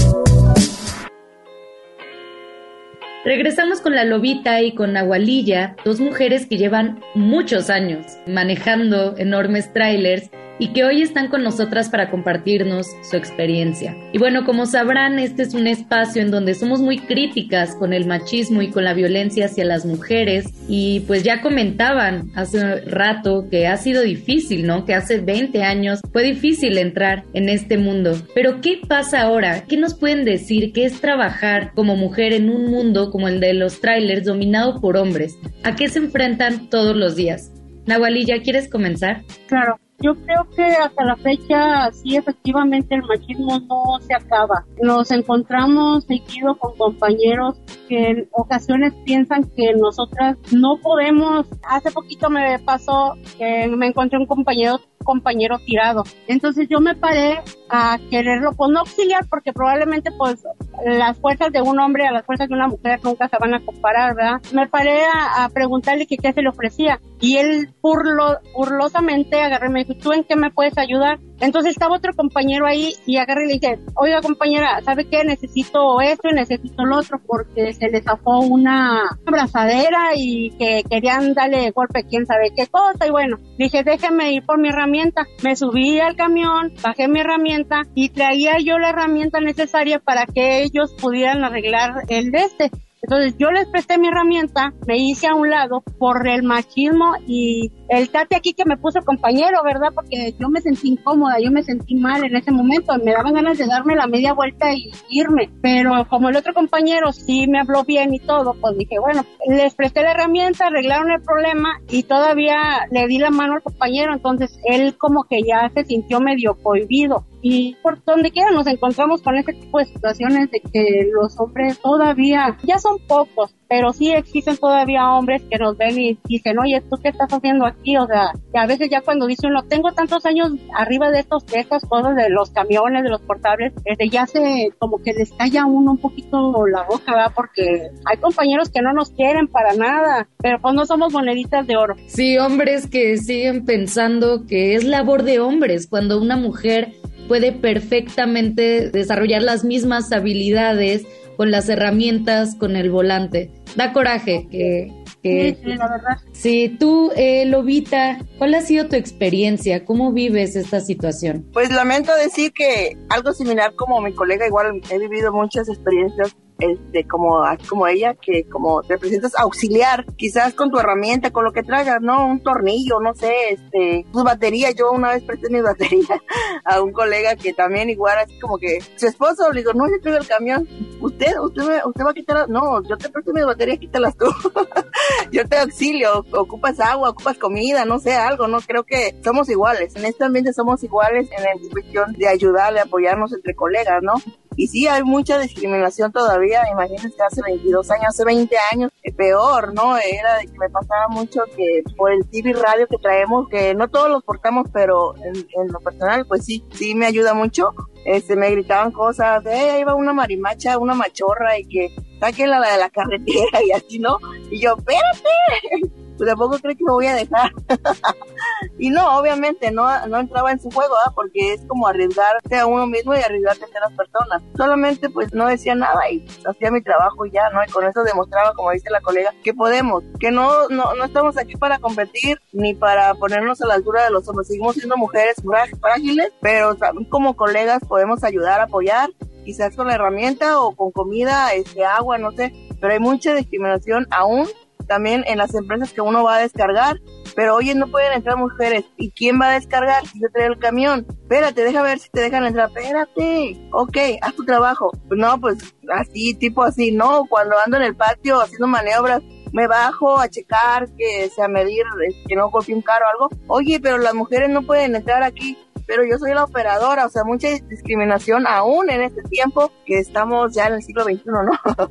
Regresamos 3.24 3.80
con 3.80 3.96
la 3.96 4.04
Lobita 4.04 4.62
y 4.62 4.76
con 4.76 4.92
Nahualilla, 4.92 5.78
dos 5.86 6.02
mujeres 6.02 6.48
que 6.48 6.58
llevan 6.58 7.00
muchos 7.16 7.70
años 7.70 8.06
manejando 8.28 9.16
enormes 9.18 9.72
trailers 9.72 10.30
y 10.60 10.74
que 10.74 10.84
hoy 10.84 11.02
están 11.02 11.28
con 11.28 11.44
nosotras 11.44 11.90
para 11.90 12.10
compartirnos 12.10 12.88
su 13.10 13.18
experiencia. 13.18 13.96
Y 14.14 14.18
bueno, 14.18 14.46
como 14.46 14.66
sabrán, 14.66 15.20
este 15.20 15.44
es 15.44 15.54
un 15.54 15.68
espacio 15.68 16.22
en 16.22 16.32
donde 16.32 16.54
somos 16.54 16.82
muy 16.82 16.98
críticas 16.98 17.76
con 17.76 17.94
el 17.94 18.06
machismo 18.06 18.62
y 18.62 18.70
con 18.70 18.84
la 18.84 18.94
violencia 18.94 19.46
hacia 19.46 19.66
las 19.66 19.86
mujeres 19.86 20.46
y 20.68 21.02
pues 21.02 21.24
ya 21.24 21.42
comentaban 21.42 22.32
hace 22.36 22.82
rato 22.82 23.48
que 23.50 23.68
ha 23.68 23.78
sido 23.78 24.02
difícil, 24.02 24.66
¿no? 24.66 24.86
Que 24.86 24.94
hace 24.94 25.20
20 25.20 25.64
años 25.64 26.00
fue 26.12 26.24
difícil 26.24 26.78
entrar 26.78 27.24
en 27.34 27.50
este 27.50 27.78
mundo. 27.78 28.16
Pero 28.34 28.62
¿qué 28.62 28.80
pasa 28.88 29.22
ahora? 29.22 29.66
¿Qué 29.68 29.78
nos 29.78 29.96
pueden 29.96 30.26
decir? 30.26 30.72
¿Qué 30.74 30.86
es 30.86 31.02
trabajar 31.02 31.72
como 31.76 31.96
mujer 31.96 32.34
en 32.34 32.50
un 32.50 32.70
mundo 32.70 33.12
como 33.12 33.28
el 33.28 33.40
de 33.40 33.54
los 33.54 33.82
trailers 33.82 34.26
dominado 34.26 34.80
por 34.80 34.98
hombres? 34.98 35.38
¿A 35.64 35.76
qué 35.76 35.90
se 35.90 36.00
enfrentan 36.00 36.70
todos 36.70 36.96
los 36.96 37.16
días? 37.16 37.52
Nahualilla, 37.86 38.42
¿quieres 38.42 38.70
comenzar? 38.70 39.22
Claro. 39.48 39.80
Yo 40.00 40.14
creo 40.16 40.48
que 40.56 40.64
hasta 40.64 41.04
la 41.04 41.16
fecha 41.16 41.92
sí 41.92 42.16
efectivamente 42.16 42.96
el 42.96 43.04
machismo 43.04 43.60
no 43.60 44.00
se 44.02 44.14
acaba. 44.14 44.66
Nos 44.82 45.12
encontramos 45.12 46.04
seguido 46.06 46.56
con 46.58 46.78
compañeros 46.78 47.60
que 47.88 48.10
en 48.10 48.30
ocasiones 48.32 48.94
piensan 49.06 49.44
que 49.56 49.74
nosotras 49.74 50.38
no 50.52 50.78
podemos. 50.82 51.48
Hace 51.68 51.92
poquito 51.92 52.30
me 52.30 52.60
pasó 52.60 53.14
que 53.38 53.68
me 53.68 53.88
encontré 53.88 54.20
un 54.20 54.26
compañero 54.26 54.80
compañero 55.06 55.58
tirado. 55.60 56.04
Entonces 56.28 56.68
yo 56.70 56.82
me 56.82 56.96
paré 56.96 57.40
a 57.70 57.98
quererlo, 58.10 58.52
no 58.70 58.80
auxiliar, 58.80 59.26
porque 59.30 59.54
probablemente 59.54 60.12
pues 60.18 60.44
las 60.84 61.18
fuerzas 61.20 61.52
de 61.52 61.62
un 61.62 61.80
hombre 61.80 62.06
a 62.06 62.12
las 62.12 62.26
fuerzas 62.26 62.48
de 62.48 62.56
una 62.56 62.68
mujer 62.68 63.00
nunca 63.04 63.30
se 63.30 63.38
van 63.40 63.54
a 63.54 63.64
comparar, 63.64 64.16
¿verdad? 64.16 64.42
Me 64.54 64.68
paré 64.68 65.00
a, 65.06 65.48
preguntarle 65.50 66.08
que 66.08 66.18
qué 66.18 66.34
se 66.34 66.42
le 66.42 66.50
ofrecía 66.50 67.00
y 67.22 67.38
él 67.38 67.70
burlo, 67.82 68.40
burlosamente 68.54 69.42
agarré 69.42 69.68
y 69.68 69.72
me 69.72 69.84
dijo, 69.84 70.00
¿tú 70.00 70.12
en 70.12 70.24
qué 70.24 70.36
me 70.36 70.52
puedes 70.52 70.78
ayudar? 70.78 71.20
Entonces 71.40 71.72
estaba 71.72 71.98
otro 71.98 72.14
compañero 72.14 72.66
ahí 72.66 72.94
y 73.06 73.18
agarré 73.18 73.46
y 73.46 73.48
le 73.48 73.54
dije, 73.54 73.80
oiga 73.96 74.22
compañera, 74.22 74.82
¿sabe 74.84 75.06
qué? 75.06 75.24
Necesito 75.24 76.00
esto 76.02 76.30
y 76.30 76.34
necesito 76.34 76.86
lo 76.86 76.98
otro 76.98 77.20
porque 77.26 77.74
se 77.74 77.90
le 77.90 78.02
zafó 78.02 78.40
una 78.40 79.02
abrazadera 79.26 80.12
y 80.16 80.52
que 80.52 80.84
querían 80.90 81.34
darle 81.34 81.72
golpe 81.72 82.06
quién 82.10 82.26
sabe 82.26 82.52
qué 82.56 82.68
cosa 82.68 83.08
y 83.08 83.12
bueno, 83.12 83.38
dije, 83.58 83.84
déjeme 83.84 84.34
ir 84.34 84.46
por 84.46 84.60
mi 84.60 84.70
herramienta. 84.70 85.26
Me 85.44 85.56
subí 85.56 86.00
al 86.00 86.16
camión, 86.16 86.74
bajé 86.82 87.08
mi 87.08 87.20
herramienta 87.20 87.82
y 87.94 88.10
traía 88.10 88.60
yo 88.60 88.78
la 88.80 88.90
herramienta 88.90 89.40
necesaria 89.40 90.00
para 90.00 90.26
que 90.26 90.64
ellos 90.64 90.94
pudieran 91.00 91.44
arreglar 91.44 92.04
el 92.10 92.32
de 92.32 92.40
este. 92.40 92.72
Entonces 93.06 93.36
yo 93.38 93.52
les 93.52 93.68
presté 93.68 94.00
mi 94.00 94.08
herramienta, 94.08 94.74
me 94.88 94.98
hice 94.98 95.28
a 95.28 95.36
un 95.36 95.48
lado 95.48 95.84
por 96.00 96.28
el 96.28 96.42
machismo 96.42 97.14
y 97.28 97.72
el 97.88 98.10
tate 98.10 98.36
aquí 98.36 98.54
que 98.54 98.66
me 98.66 98.78
puso 98.78 99.00
compañero, 99.02 99.62
¿verdad? 99.64 99.90
Porque 99.94 100.34
yo 100.40 100.50
me 100.50 100.60
sentí 100.60 100.90
incómoda, 100.90 101.40
yo 101.40 101.52
me 101.52 101.62
sentí 101.62 101.94
mal 101.94 102.24
en 102.24 102.36
ese 102.36 102.52
momento, 102.52 102.98
me 103.04 103.12
daban 103.12 103.36
ganas 103.36 103.60
de 103.60 103.68
darme 103.68 103.96
la 103.96 104.08
media 104.08 104.34
vuelta 104.34 104.74
y 104.74 104.92
irme, 105.12 105.52
pero 105.62 106.08
como 106.10 106.30
el 106.30 106.36
otro 106.36 106.56
compañero 106.56 107.14
sí 107.14 107.46
me 107.48 107.60
habló 107.60 107.84
bien 107.84 108.12
y 108.12 108.18
todo, 108.18 108.56
pues 108.60 108.76
dije, 108.76 108.98
bueno, 108.98 109.24
les 109.48 109.76
presté 109.76 110.02
la 110.02 110.14
herramienta, 110.14 110.66
arreglaron 110.66 111.12
el 111.12 111.22
problema 111.22 111.80
y 111.88 112.02
todavía 112.02 112.88
le 112.90 113.06
di 113.06 113.20
la 113.20 113.30
mano 113.30 113.54
al 113.54 113.62
compañero, 113.62 114.14
entonces 114.16 114.58
él 114.64 114.98
como 114.98 115.26
que 115.26 115.44
ya 115.44 115.70
se 115.76 115.86
sintió 115.86 116.20
medio 116.22 116.56
prohibido 116.56 117.24
y 117.48 117.76
por 117.84 118.04
donde 118.04 118.32
quiera 118.32 118.50
nos 118.50 118.66
encontramos 118.66 119.22
con 119.22 119.36
este 119.36 119.54
tipo 119.54 119.78
de 119.78 119.86
situaciones 119.86 120.50
de 120.50 120.60
que 120.62 121.08
los 121.14 121.40
hombres 121.40 121.78
todavía, 121.80 122.58
ya 122.64 122.80
son 122.80 122.98
pocos, 123.08 123.54
pero 123.70 123.94
sí 123.94 124.12
existen 124.12 124.58
todavía 124.58 125.12
hombres 125.12 125.44
que 125.48 125.60
nos 125.60 125.78
ven 125.78 125.96
y 126.00 126.18
dicen, 126.26 126.58
oye, 126.58 126.82
¿tú 126.82 126.98
qué 127.04 127.10
estás 127.10 127.32
haciendo 127.32 127.68
aquí? 127.68 127.98
O 127.98 128.08
sea, 128.08 128.32
que 128.52 128.58
a 128.58 128.66
veces 128.66 128.90
ya 128.90 129.02
cuando 129.02 129.28
dicen, 129.28 129.54
no, 129.54 129.62
tengo 129.62 129.92
tantos 129.92 130.26
años 130.26 130.54
arriba 130.76 131.12
de 131.12 131.20
estos, 131.20 131.46
de 131.46 131.60
estas 131.60 131.86
cosas, 131.86 132.16
de 132.16 132.32
los 132.32 132.50
camiones, 132.50 133.04
de 133.04 133.12
los 133.12 133.22
portables, 133.22 133.74
desde 133.84 134.10
ya 134.10 134.26
se, 134.26 134.72
como 134.80 134.98
que 135.04 135.14
les 135.14 135.32
calla 135.34 135.68
uno 135.68 135.92
un 135.92 136.00
poquito 136.00 136.66
la 136.66 136.82
boca, 136.82 137.12
¿verdad? 137.12 137.32
Porque 137.36 137.92
hay 138.06 138.18
compañeros 138.18 138.72
que 138.72 138.82
no 138.82 138.92
nos 138.92 139.12
quieren 139.12 139.48
para 139.48 139.76
nada, 139.76 140.28
pero 140.42 140.60
pues 140.60 140.74
no 140.74 140.88
somos 140.88 141.14
moneditas 141.14 141.68
de 141.68 141.78
oro. 141.78 141.96
Sí, 142.08 142.40
hombres 142.40 142.88
que 142.88 143.18
siguen 143.18 143.66
pensando 143.66 144.48
que 144.48 144.74
es 144.74 144.84
labor 144.84 145.22
de 145.22 145.40
hombres 145.40 145.86
cuando 145.86 146.20
una 146.20 146.38
mujer 146.38 146.94
puede 147.28 147.52
perfectamente 147.52 148.90
desarrollar 148.90 149.42
las 149.42 149.64
mismas 149.64 150.12
habilidades 150.12 151.06
con 151.38 151.52
las 151.52 151.70
herramientas, 151.70 152.56
con 152.56 152.76
el 152.76 152.90
volante. 152.90 153.52
Da 153.76 153.94
coraje 153.94 154.48
que... 154.50 154.92
sí, 155.22 155.58
sí, 155.64 155.76
la 155.76 155.90
verdad. 155.90 156.18
Sí, 156.32 156.78
tú, 156.80 157.12
eh, 157.16 157.46
Lobita, 157.46 158.20
¿cuál 158.38 158.54
ha 158.54 158.62
sido 158.62 158.88
tu 158.88 158.96
experiencia? 158.96 159.84
¿Cómo 159.86 160.14
vives 160.14 160.56
esta 160.56 160.80
situación? 160.80 161.46
Pues 161.52 161.72
lamento 161.72 162.16
decir 162.16 162.54
que 162.54 162.98
algo 163.10 163.34
similar 163.34 163.76
como 163.76 164.00
mi 164.02 164.14
colega, 164.14 164.48
igual 164.48 164.82
he 164.90 165.00
vivido 165.00 165.34
muchas 165.34 165.68
experiencias 165.68 166.36
este, 166.60 167.06
como, 167.08 167.44
como 167.68 167.88
ella, 167.88 168.16
que 168.16 168.48
como 168.48 168.82
representas 168.82 169.34
auxiliar, 169.38 170.06
quizás 170.16 170.54
con 170.54 170.72
tu 170.72 170.80
herramienta, 170.80 171.32
con 171.32 171.44
lo 171.44 171.52
que 171.52 171.64
traigas, 171.64 172.02
¿no? 172.02 172.26
Un 172.26 172.42
tornillo, 172.42 173.00
no 173.00 173.14
sé, 173.14 173.34
este, 173.52 174.06
tus 174.12 174.24
baterías. 174.24 174.74
Yo 174.76 174.92
una 174.92 175.10
vez 175.10 175.24
presté 175.24 175.50
mi 175.50 175.62
batería 175.66 176.22
a 176.64 176.82
un 176.82 176.92
colega 176.92 177.36
que 177.36 177.54
también 177.54 177.90
igual 177.90 178.18
así 178.20 178.40
como 178.40 178.58
que 178.58 178.80
su 178.96 179.08
esposo 179.08 179.52
le 179.52 179.62
digo, 179.62 179.74
no, 179.74 179.88
yo 179.88 180.00
traigo 180.02 180.20
el 180.20 180.28
camión. 180.28 180.68
Usted, 181.02 181.38
usted, 181.40 181.82
usted 181.86 182.06
va 182.06 182.12
a 182.12 182.14
quitar, 182.14 182.50
no, 182.50 182.82
yo 182.84 182.98
te 182.98 183.10
presto 183.10 183.34
mi 183.34 183.44
batería, 183.44 183.78
quítalas 183.78 184.16
tú. 184.16 184.26
yo 185.32 185.48
te 185.48 185.58
auxilio, 185.58 186.26
ocupas 186.32 186.80
agua, 186.80 187.10
ocupas 187.10 187.38
comida, 187.38 187.86
no 187.86 188.00
sé, 188.00 188.14
algo, 188.14 188.48
¿no? 188.48 188.60
Creo 188.62 188.84
que 188.84 189.16
somos 189.24 189.50
iguales. 189.50 189.96
En 189.96 190.06
este 190.06 190.24
ambiente 190.24 190.54
somos 190.54 190.84
iguales 190.84 191.30
en 191.38 191.44
la 191.44 191.72
cuestión 191.72 192.14
de 192.14 192.28
ayudar, 192.28 192.74
de 192.74 192.80
apoyarnos 192.80 193.34
entre 193.34 193.56
colegas, 193.56 194.02
¿no? 194.02 194.14
Y 194.56 194.68
sí, 194.68 194.88
hay 194.88 195.04
mucha 195.04 195.38
discriminación 195.40 196.12
todavía. 196.12 196.64
Imagínense, 196.72 197.22
hace 197.22 197.42
22 197.42 197.92
años, 197.92 198.06
hace 198.08 198.26
20 198.26 198.56
años, 198.72 198.92
peor, 199.16 199.74
¿no? 199.74 199.98
Era 199.98 200.38
de 200.38 200.48
que 200.48 200.58
me 200.58 200.70
pasaba 200.70 201.08
mucho 201.10 201.42
que 201.56 201.84
por 201.96 202.12
el 202.12 202.28
TV 202.30 202.54
radio 202.54 202.88
que 202.88 202.98
traemos, 202.98 203.48
que 203.50 203.74
no 203.76 203.90
todos 203.90 204.10
los 204.10 204.24
portamos, 204.24 204.68
pero 204.74 205.16
en, 205.18 205.68
lo 205.72 205.80
personal, 205.80 206.26
pues 206.26 206.46
sí, 206.46 206.64
sí 206.74 206.96
me 206.96 207.06
ayuda 207.06 207.34
mucho. 207.34 207.72
Este, 208.06 208.36
me 208.36 208.52
gritaban 208.52 208.92
cosas, 208.92 209.44
de 209.44 209.54
ahí 209.54 209.84
va 209.84 209.96
una 209.96 210.14
marimacha, 210.14 210.78
una 210.78 210.94
machorra 210.94 211.58
y 211.58 211.66
que 211.66 211.90
saquen 212.20 212.52
la 212.52 212.60
de 212.62 212.78
la 212.78 212.90
carretera 212.90 213.64
y 213.66 213.72
así, 213.72 214.00
¿no? 214.00 214.20
Y 214.52 214.62
yo, 214.62 214.76
espérate, 214.78 215.95
pues 216.18 216.30
tampoco 216.30 216.58
creo 216.60 216.76
que 216.76 216.84
me 216.84 216.92
voy 216.92 217.08
a 217.08 217.16
dejar. 217.16 217.52
y 218.80 218.90
no, 218.90 219.18
obviamente 219.18 219.72
no, 219.72 220.08
no 220.08 220.20
entraba 220.20 220.52
en 220.52 220.60
su 220.60 220.70
juego, 220.72 220.94
¿ah? 221.06 221.12
porque 221.16 221.54
es 221.54 221.66
como 221.66 221.88
arriesgarse 221.88 222.58
a 222.58 222.66
uno 222.66 222.88
mismo 222.88 223.14
y 223.16 223.20
arriesgarse 223.20 223.66
a 223.66 223.90
las 223.90 223.94
personas. 223.94 224.42
Solamente 224.58 225.10
pues 225.10 225.34
no 225.34 225.48
decía 225.48 225.76
nada 225.76 226.10
y 226.10 226.26
hacía 226.46 226.72
mi 226.72 226.82
trabajo 226.82 227.26
y 227.26 227.32
ya, 227.32 227.50
¿no? 227.50 227.64
Y 227.64 227.72
con 227.72 227.86
eso 227.86 228.04
demostraba, 228.04 228.54
como 228.54 228.72
dice 228.72 228.90
la 228.90 229.02
colega, 229.02 229.34
que 229.44 229.54
podemos, 229.54 230.04
que 230.20 230.32
no, 230.32 230.68
no, 230.70 230.94
no 230.96 231.04
estamos 231.04 231.38
aquí 231.38 231.56
para 231.56 231.80
competir 231.80 232.40
ni 232.54 232.74
para 232.74 233.14
ponernos 233.16 233.62
a 233.62 233.68
la 233.68 233.76
altura 233.76 234.04
de 234.04 234.12
los 234.12 234.28
hombres. 234.28 234.48
Seguimos 234.48 234.76
siendo 234.76 234.98
mujeres 234.98 235.36
frágiles, 235.82 236.32
pero 236.42 236.76
también 236.76 237.10
como 237.10 237.36
colegas 237.36 237.82
podemos 237.88 238.24
ayudar, 238.24 238.62
apoyar 238.62 239.10
quizás 239.46 239.76
con 239.76 239.88
la 239.88 239.96
herramienta 239.96 240.60
o 240.60 240.76
con 240.76 240.92
comida, 240.92 241.54
este 241.54 241.86
agua, 241.86 242.18
no 242.18 242.32
sé, 242.32 242.52
pero 242.82 242.94
hay 242.94 243.00
mucha 243.00 243.34
discriminación 243.34 244.08
aún 244.10 244.48
también 244.88 245.24
en 245.28 245.38
las 245.38 245.54
empresas 245.56 245.94
que 245.94 246.02
uno 246.02 246.24
va 246.24 246.36
a 246.36 246.42
descargar, 246.42 247.00
pero 247.36 247.56
oye, 247.56 247.76
no 247.76 247.88
pueden 247.88 248.14
entrar 248.14 248.38
mujeres. 248.38 248.86
¿Y 248.98 249.12
quién 249.12 249.40
va 249.40 249.50
a 249.50 249.54
descargar 249.54 250.06
si 250.06 250.20
yo 250.22 250.28
traigo 250.32 250.54
el 250.54 250.60
camión? 250.60 251.06
Espérate, 251.10 251.64
deja 251.64 251.82
ver 251.82 252.00
si 252.00 252.10
te 252.10 252.22
dejan 252.22 252.46
entrar. 252.46 252.70
Espérate, 252.70 253.70
ok, 253.72 253.98
haz 254.22 254.36
tu 254.36 254.46
trabajo. 254.46 254.92
Pues 255.08 255.20
no, 255.20 255.40
pues 255.40 255.76
así, 255.94 256.34
tipo 256.34 256.64
así, 256.64 256.92
no, 256.92 257.26
cuando 257.26 257.56
ando 257.64 257.78
en 257.78 257.84
el 257.84 257.96
patio 257.96 258.42
haciendo 258.42 258.68
maniobras, 258.68 259.22
me 259.52 259.68
bajo 259.68 260.20
a 260.20 260.28
checar 260.30 260.88
que 260.98 261.30
sea 261.30 261.48
medir, 261.48 261.84
que 262.28 262.36
no 262.36 262.50
golpee 262.50 262.76
un 262.76 262.82
carro 262.82 263.06
o 263.06 263.10
algo. 263.10 263.30
Oye, 263.48 263.80
pero 263.82 263.98
las 263.98 264.14
mujeres 264.14 264.50
no 264.50 264.64
pueden 264.64 264.96
entrar 264.96 265.24
aquí 265.24 265.58
pero 265.88 266.04
yo 266.04 266.18
soy 266.18 266.34
la 266.34 266.44
operadora, 266.44 267.06
o 267.06 267.10
sea, 267.10 267.24
mucha 267.24 267.48
discriminación 267.70 268.48
aún 268.48 268.90
en 268.90 269.02
este 269.02 269.22
tiempo 269.24 269.72
que 269.86 270.00
estamos 270.00 270.54
ya 270.54 270.68
en 270.68 270.76
el 270.76 270.84
siglo 270.84 271.04
XXI, 271.04 271.22
¿no? 271.26 271.52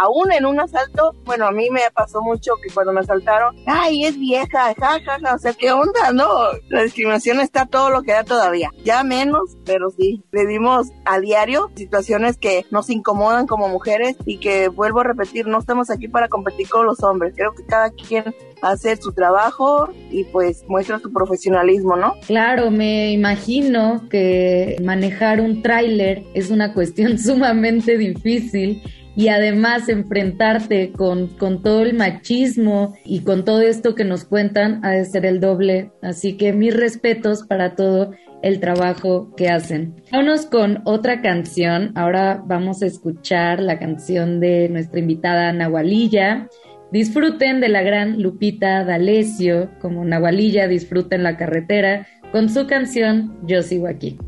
aún 0.00 0.32
en 0.32 0.46
un 0.46 0.60
asalto, 0.60 1.14
bueno, 1.24 1.46
a 1.46 1.52
mí 1.52 1.70
me 1.70 1.82
pasó 1.94 2.22
mucho 2.22 2.52
que 2.62 2.72
cuando 2.72 2.92
me 2.92 3.00
asaltaron, 3.00 3.56
ay, 3.66 4.04
es 4.04 4.18
vieja, 4.18 4.74
jajaja, 4.74 5.34
o 5.34 5.38
sea, 5.38 5.52
¿qué 5.52 5.72
onda? 5.72 6.12
No, 6.12 6.28
la 6.68 6.82
discriminación 6.82 7.40
está 7.40 7.66
todo 7.66 7.90
lo 7.90 8.02
que 8.02 8.12
da 8.12 8.24
todavía, 8.24 8.70
ya 8.84 9.02
menos, 9.04 9.56
pero 9.64 9.90
sí, 9.90 10.24
vivimos 10.32 10.88
a 11.04 11.20
diario 11.20 11.70
situaciones 11.76 12.36
que 12.38 12.64
nos 12.70 12.90
incomodan 12.90 13.46
como 13.46 13.68
mujeres 13.68 14.16
y 14.24 14.38
que, 14.38 14.68
vuelvo 14.68 15.00
a 15.00 15.04
repetir, 15.04 15.46
no 15.46 15.58
estamos 15.58 15.90
aquí 15.90 16.08
para 16.08 16.28
competir 16.28 16.68
con 16.68 16.86
los 16.86 17.02
hombres, 17.02 17.34
creo 17.36 17.52
que 17.52 17.64
cada 17.66 17.90
quien 17.90 18.34
hacer 18.62 18.98
su 18.98 19.12
trabajo 19.12 19.90
y 20.10 20.24
pues 20.24 20.64
muestra 20.68 20.98
su 20.98 21.12
profesionalismo, 21.12 21.96
¿no? 21.96 22.14
Claro, 22.26 22.70
me 22.70 23.12
imagino 23.12 24.08
que 24.08 24.76
manejar 24.82 25.40
un 25.40 25.62
tráiler 25.62 26.24
es 26.34 26.50
una 26.50 26.72
cuestión 26.74 27.18
sumamente 27.18 27.96
difícil 27.98 28.82
y 29.16 29.28
además 29.28 29.88
enfrentarte 29.88 30.92
con, 30.92 31.28
con, 31.28 31.62
todo 31.62 31.82
el 31.82 31.94
machismo 31.94 32.94
y 33.02 33.20
con 33.20 33.46
todo 33.46 33.62
esto 33.62 33.94
que 33.94 34.04
nos 34.04 34.24
cuentan 34.24 34.84
ha 34.84 34.90
de 34.90 35.06
ser 35.06 35.24
el 35.24 35.40
doble. 35.40 35.90
Así 36.02 36.36
que 36.36 36.52
mis 36.52 36.76
respetos 36.76 37.44
para 37.46 37.74
todo 37.74 38.10
el 38.42 38.60
trabajo 38.60 39.34
que 39.34 39.48
hacen. 39.48 40.02
Vámonos 40.12 40.46
con 40.46 40.82
otra 40.84 41.22
canción. 41.22 41.92
Ahora 41.94 42.42
vamos 42.46 42.82
a 42.82 42.86
escuchar 42.86 43.60
la 43.60 43.78
canción 43.78 44.38
de 44.38 44.68
nuestra 44.68 45.00
invitada 45.00 45.52
Nahualilla. 45.52 46.48
Disfruten 46.92 47.60
de 47.60 47.68
la 47.68 47.82
gran 47.82 48.22
Lupita 48.22 48.84
D'Alessio, 48.84 49.70
como 49.80 50.04
Nahualilla 50.04 50.68
disfruten 50.68 51.22
la 51.22 51.36
carretera, 51.36 52.06
con 52.32 52.48
su 52.48 52.66
canción 52.66 53.36
Yo 53.46 53.62
sigo 53.62 53.88
aquí. 53.88 54.18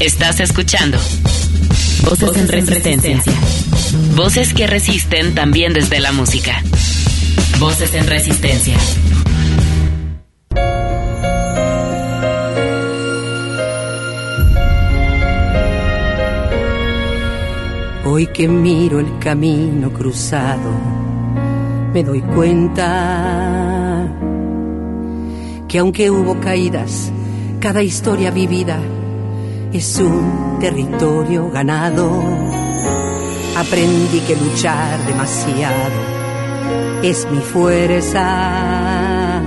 Estás 0.00 0.40
escuchando 0.40 0.98
Voces, 2.04 2.36
en, 2.36 2.48
resistencia. 2.48 3.22
Voces 4.16 4.52
que 4.52 4.66
resisten 4.66 5.34
también 5.34 5.72
desde 5.72 6.00
la 6.00 6.12
música. 6.12 6.62
Voces 7.60 7.94
en 7.94 8.06
resistencia. 8.06 8.76
Hoy 18.14 18.26
que 18.26 18.46
miro 18.46 19.00
el 19.00 19.18
camino 19.18 19.90
cruzado, 19.90 20.70
me 21.94 22.04
doy 22.04 22.20
cuenta 22.20 24.06
que 25.66 25.78
aunque 25.78 26.10
hubo 26.10 26.38
caídas, 26.38 27.10
cada 27.58 27.82
historia 27.82 28.30
vivida 28.30 28.78
es 29.72 29.98
un 29.98 30.58
territorio 30.60 31.48
ganado. 31.48 32.22
Aprendí 33.56 34.20
que 34.20 34.36
luchar 34.36 35.06
demasiado 35.06 36.02
es 37.02 37.26
mi 37.30 37.38
fuerza. 37.38 39.40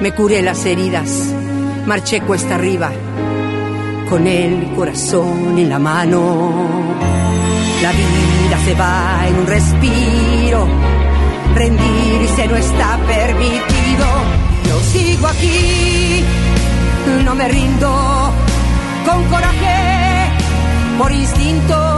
Me 0.00 0.14
curé 0.14 0.40
las 0.40 0.64
heridas, 0.64 1.30
marché 1.84 2.22
cuesta 2.22 2.54
arriba 2.54 2.90
con 4.08 4.26
el 4.26 4.74
corazón 4.74 5.58
en 5.58 5.68
la 5.68 5.78
mano. 5.78 6.85
La 7.82 7.92
vida 7.92 8.58
se 8.64 8.74
va 8.74 9.26
en 9.28 9.38
un 9.38 9.46
respiro, 9.46 10.66
rendirse 11.54 12.48
no 12.48 12.56
está 12.56 12.98
permitido. 13.06 14.06
Yo 14.66 14.80
sigo 14.80 15.26
aquí, 15.28 16.24
no 17.24 17.34
me 17.34 17.48
rindo, 17.48 18.32
con 19.04 19.24
coraje 19.24 20.30
por 20.98 21.12
instinto, 21.12 21.95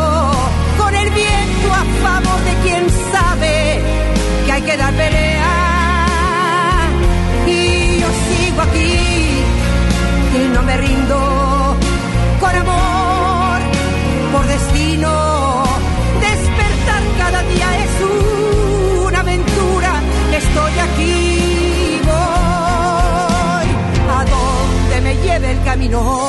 camino. 25.88 26.28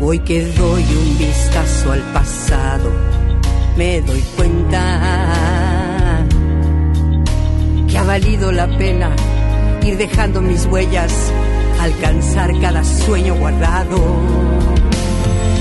Hoy 0.00 0.18
que 0.20 0.44
doy 0.44 0.82
un 0.82 1.18
vistazo 1.18 1.92
al 1.92 2.00
pasado, 2.12 2.90
me 3.76 4.00
doy 4.00 4.22
cuenta 4.36 6.26
que 7.88 7.98
ha 7.98 8.04
valido 8.04 8.50
la 8.52 8.66
pena 8.76 9.10
ir 9.82 9.96
dejando 9.96 10.40
mis 10.40 10.66
huellas, 10.66 11.12
alcanzar 11.80 12.58
cada 12.60 12.84
sueño 12.84 13.34
guardado. 13.36 13.98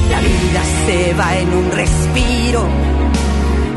La 0.09 0.19
vida 0.19 0.63
se 0.85 1.13
va 1.13 1.37
en 1.37 1.53
un 1.53 1.71
respiro, 1.71 2.67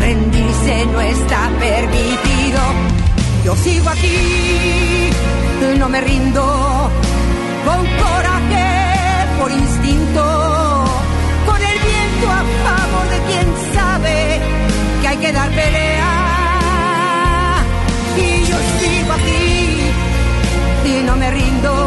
rendirse 0.00 0.86
no 0.86 1.00
está 1.00 1.50
permitido. 1.60 2.91
Yo 3.44 3.56
sigo 3.56 3.88
aquí, 3.88 5.10
no 5.78 5.88
me 5.88 6.00
rindo, 6.00 6.90
con 7.64 7.86
coraje 8.02 8.66
por 9.38 9.50
instinto 9.50 10.52
a 12.28 12.42
favor 12.64 13.08
de 13.10 13.18
quien 13.28 13.46
sabe 13.74 14.40
que 15.00 15.08
hay 15.08 15.16
que 15.18 15.32
dar 15.32 15.50
pelea. 15.50 16.12
Y 18.16 18.44
yo 18.44 18.56
sigo 18.78 19.12
aquí 19.12 19.80
y 20.84 21.02
no 21.04 21.16
me 21.16 21.30
rindo 21.30 21.81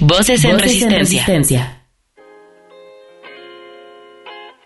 Voces, 0.00 0.42
en, 0.46 0.58
resistencia. 0.58 1.84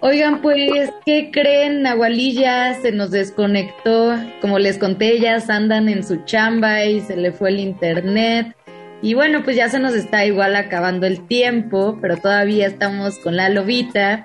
Oigan, 0.00 0.40
pues, 0.40 0.92
¿qué 1.04 1.30
creen? 1.32 1.82
Nahualilla 1.82 2.80
se 2.80 2.92
nos 2.92 3.10
desconectó. 3.10 4.14
Como 4.40 4.60
les 4.60 4.78
conté, 4.78 5.12
ellas 5.16 5.50
andan 5.50 5.88
en 5.88 6.04
su 6.04 6.24
chamba 6.24 6.84
y 6.84 7.00
se 7.00 7.16
le 7.16 7.32
fue 7.32 7.48
el 7.48 7.58
internet. 7.58 8.54
Y 9.02 9.14
bueno, 9.14 9.42
pues 9.42 9.56
ya 9.56 9.68
se 9.68 9.80
nos 9.80 9.94
está 9.94 10.24
igual 10.24 10.54
acabando 10.54 11.04
el 11.04 11.26
tiempo, 11.26 11.98
pero 12.00 12.16
todavía 12.16 12.68
estamos 12.68 13.18
con 13.18 13.34
la 13.34 13.48
lobita. 13.48 14.22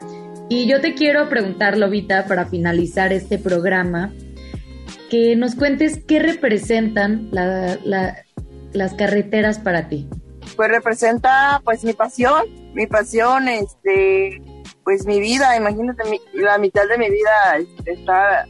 Y 0.48 0.67
yo 0.67 0.80
te 0.80 0.93
quiero 0.93 1.28
preguntar, 1.28 1.76
lobita, 1.76 2.28
para 2.28 2.45
finalizar 2.45 3.12
este 3.13 3.39
programa, 3.39 4.13
que 5.10 5.36
nos 5.36 5.56
cuentes 5.56 6.04
qué 6.08 6.19
representan 6.19 7.30
las 7.32 8.93
carreteras 8.93 9.58
para 9.58 9.89
ti 9.89 10.08
pues 10.55 10.69
representa 10.69 11.62
pues 11.63 11.83
mi 11.83 11.93
pasión, 11.93 12.45
mi 12.73 12.88
pasión, 12.88 13.47
este, 13.47 14.41
pues 14.83 15.05
mi 15.05 15.19
vida, 15.19 15.55
imagínate, 15.55 16.03
la 16.33 16.57
mitad 16.57 16.88
de 16.88 16.97
mi 16.97 17.09
vida 17.09 17.57
está, 17.85 18.45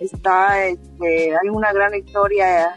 está, 0.00 0.64
este, 0.64 1.36
hay 1.36 1.48
una 1.50 1.72
gran 1.72 1.94
historia 1.94 2.76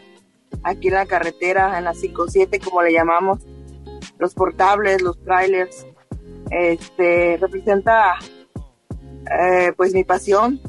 aquí 0.62 0.88
en 0.88 0.94
la 0.94 1.06
carretera, 1.06 1.78
en 1.78 1.84
la 1.84 1.94
57 1.94 2.60
como 2.60 2.82
le 2.82 2.92
llamamos, 2.92 3.40
los 4.18 4.34
portables, 4.34 5.00
los 5.02 5.22
trailers, 5.22 5.86
este, 6.50 7.38
representa 7.40 8.14
eh, 9.40 9.72
pues 9.76 9.94
mi 9.94 10.04
pasión, 10.04 10.60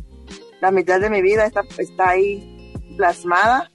la 0.62 0.72
mitad 0.72 1.00
de 1.00 1.10
mi 1.10 1.22
vida 1.22 1.46
está, 1.46 1.64
está 1.78 2.10
ahí 2.10 2.74
plasmada 2.98 3.72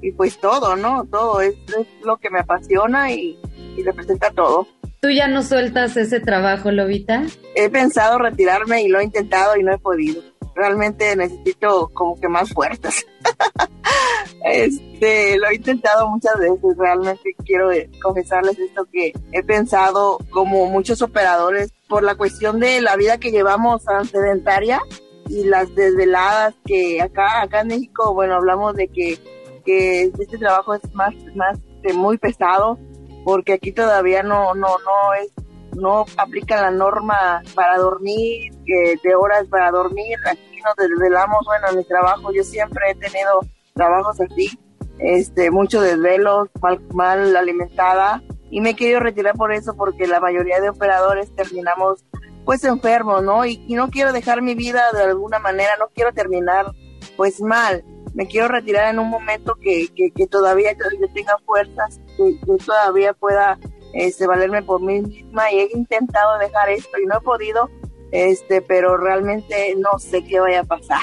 y 0.00 0.12
pues 0.12 0.38
todo, 0.38 0.76
¿no? 0.76 1.04
Todo 1.06 1.40
es, 1.40 1.54
es 1.76 1.86
lo 2.04 2.16
que 2.18 2.30
me 2.30 2.40
apasiona 2.40 3.12
y, 3.12 3.38
y 3.78 3.82
representa 3.82 4.30
todo. 4.30 4.66
¿Tú 5.00 5.10
ya 5.10 5.28
no 5.28 5.42
sueltas 5.42 5.96
ese 5.96 6.18
trabajo, 6.18 6.72
Lobita? 6.72 7.22
He 7.54 7.70
pensado 7.70 8.18
retirarme 8.18 8.82
y 8.82 8.88
lo 8.88 8.98
he 8.98 9.04
intentado 9.04 9.56
y 9.56 9.62
no 9.62 9.72
he 9.72 9.78
podido. 9.78 10.22
Realmente 10.56 11.14
necesito 11.14 11.88
como 11.94 12.20
que 12.20 12.28
más 12.28 12.52
fuerzas. 12.52 13.06
este, 14.44 15.38
lo 15.38 15.48
he 15.48 15.54
intentado 15.54 16.08
muchas 16.08 16.36
veces. 16.38 16.76
Realmente 16.76 17.36
quiero 17.44 17.70
confesarles 18.02 18.58
esto 18.58 18.86
que 18.92 19.12
he 19.30 19.44
pensado 19.44 20.18
como 20.30 20.66
muchos 20.66 21.00
operadores 21.00 21.72
por 21.88 22.02
la 22.02 22.16
cuestión 22.16 22.58
de 22.58 22.80
la 22.80 22.96
vida 22.96 23.18
que 23.18 23.30
llevamos 23.30 23.82
sedentaria 24.10 24.80
y 25.28 25.44
las 25.44 25.72
desveladas 25.76 26.54
que 26.64 27.00
acá 27.00 27.42
acá 27.42 27.60
en 27.60 27.68
México, 27.68 28.14
bueno, 28.14 28.34
hablamos 28.34 28.74
de 28.74 28.88
que 28.88 29.18
que 29.64 30.04
este 30.04 30.38
trabajo 30.38 30.74
es 30.74 30.94
más 30.94 31.14
más 31.34 31.58
muy 31.94 32.16
pesado 32.18 32.78
porque 33.24 33.54
aquí 33.54 33.72
todavía 33.72 34.22
no, 34.22 34.54
no, 34.54 34.68
no 34.78 35.14
es, 35.20 35.32
no 35.76 36.04
aplica 36.16 36.60
la 36.60 36.70
norma 36.70 37.42
para 37.54 37.78
dormir, 37.78 38.52
de 38.64 39.14
horas 39.14 39.46
para 39.48 39.70
dormir, 39.70 40.16
aquí 40.26 40.60
nos 40.64 40.74
desvelamos, 40.76 41.44
bueno, 41.44 41.68
en 41.70 41.76
mi 41.78 41.84
trabajo 41.84 42.32
yo 42.32 42.42
siempre 42.42 42.90
he 42.90 42.94
tenido 42.94 43.40
trabajos 43.74 44.20
así, 44.20 44.58
este, 44.98 45.50
mucho 45.50 45.80
desvelos, 45.80 46.48
mal, 46.60 46.80
mal 46.92 47.36
alimentada, 47.36 48.22
y 48.50 48.60
me 48.60 48.70
he 48.70 48.76
querido 48.76 49.00
retirar 49.00 49.34
por 49.34 49.52
eso 49.52 49.74
porque 49.76 50.06
la 50.06 50.20
mayoría 50.20 50.60
de 50.60 50.70
operadores 50.70 51.34
terminamos 51.34 52.04
pues 52.44 52.64
enfermos, 52.64 53.22
¿no? 53.22 53.44
Y, 53.44 53.62
y 53.68 53.74
no 53.74 53.90
quiero 53.90 54.12
dejar 54.12 54.40
mi 54.40 54.54
vida 54.54 54.82
de 54.94 55.02
alguna 55.02 55.38
manera, 55.38 55.72
no 55.78 55.88
quiero 55.94 56.12
terminar 56.12 56.72
pues 57.16 57.42
mal 57.42 57.84
me 58.18 58.26
quiero 58.26 58.48
retirar 58.48 58.92
en 58.92 58.98
un 58.98 59.08
momento 59.08 59.54
que, 59.62 59.86
que, 59.94 60.26
todavía 60.26 60.72
yo 60.72 61.08
tenga 61.14 61.38
fuerzas, 61.46 62.00
que, 62.16 62.36
todavía 62.66 63.12
pueda 63.12 63.56
este, 63.94 64.26
valerme 64.26 64.60
por 64.64 64.82
mí 64.82 65.00
misma 65.02 65.52
y 65.52 65.60
he 65.60 65.68
intentado 65.72 66.36
dejar 66.38 66.68
esto 66.68 66.98
y 67.00 67.06
no 67.06 67.18
he 67.18 67.20
podido, 67.20 67.70
este, 68.10 68.60
pero 68.60 68.96
realmente 68.96 69.72
no 69.76 70.00
sé 70.00 70.24
qué 70.24 70.40
vaya 70.40 70.62
a 70.62 70.64
pasar. 70.64 70.98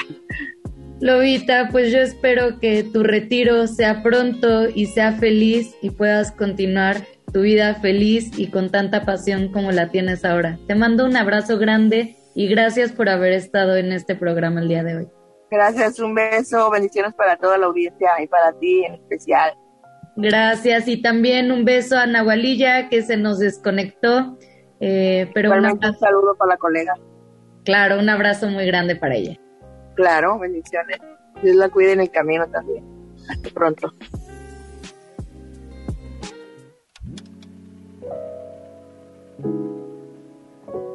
Lobita, 1.00 1.70
pues 1.72 1.90
yo 1.90 2.00
espero 2.00 2.60
que 2.60 2.82
tu 2.82 3.02
retiro 3.02 3.66
sea 3.66 4.02
pronto 4.02 4.68
y 4.68 4.84
sea 4.84 5.12
feliz 5.12 5.74
y 5.80 5.90
puedas 5.90 6.32
continuar 6.32 6.98
tu 7.32 7.40
vida 7.40 7.76
feliz 7.76 8.38
y 8.38 8.50
con 8.50 8.70
tanta 8.70 9.06
pasión 9.06 9.50
como 9.52 9.72
la 9.72 9.88
tienes 9.88 10.22
ahora. 10.26 10.58
Te 10.66 10.74
mando 10.74 11.06
un 11.06 11.16
abrazo 11.16 11.56
grande 11.56 12.18
y 12.34 12.46
gracias 12.46 12.92
por 12.92 13.08
haber 13.08 13.32
estado 13.32 13.74
en 13.76 13.92
este 13.92 14.16
programa 14.16 14.60
el 14.60 14.68
día 14.68 14.84
de 14.84 14.96
hoy. 14.96 15.15
Gracias, 15.50 15.98
un 16.00 16.14
beso, 16.14 16.70
bendiciones 16.70 17.14
para 17.14 17.36
toda 17.36 17.56
la 17.58 17.66
audiencia 17.66 18.10
y 18.22 18.26
para 18.26 18.52
ti 18.58 18.84
en 18.84 18.94
especial. 18.94 19.54
Gracias 20.16 20.88
y 20.88 21.02
también 21.02 21.52
un 21.52 21.64
beso 21.64 21.96
a 21.96 22.06
Nahualilla 22.06 22.88
que 22.88 23.02
se 23.02 23.16
nos 23.16 23.38
desconectó. 23.38 24.38
Eh, 24.80 25.30
pero 25.34 25.52
un 25.52 25.80
saludo 25.98 26.34
para 26.36 26.54
la 26.54 26.56
colega. 26.56 26.94
Claro, 27.64 27.98
un 27.98 28.08
abrazo 28.08 28.48
muy 28.48 28.66
grande 28.66 28.96
para 28.96 29.14
ella. 29.14 29.38
Claro, 29.94 30.38
bendiciones. 30.38 30.98
Dios 31.42 31.56
la 31.56 31.68
cuide 31.68 31.92
en 31.92 32.00
el 32.00 32.10
camino 32.10 32.46
también. 32.48 32.84
Hasta 33.28 33.50
pronto. 33.50 33.92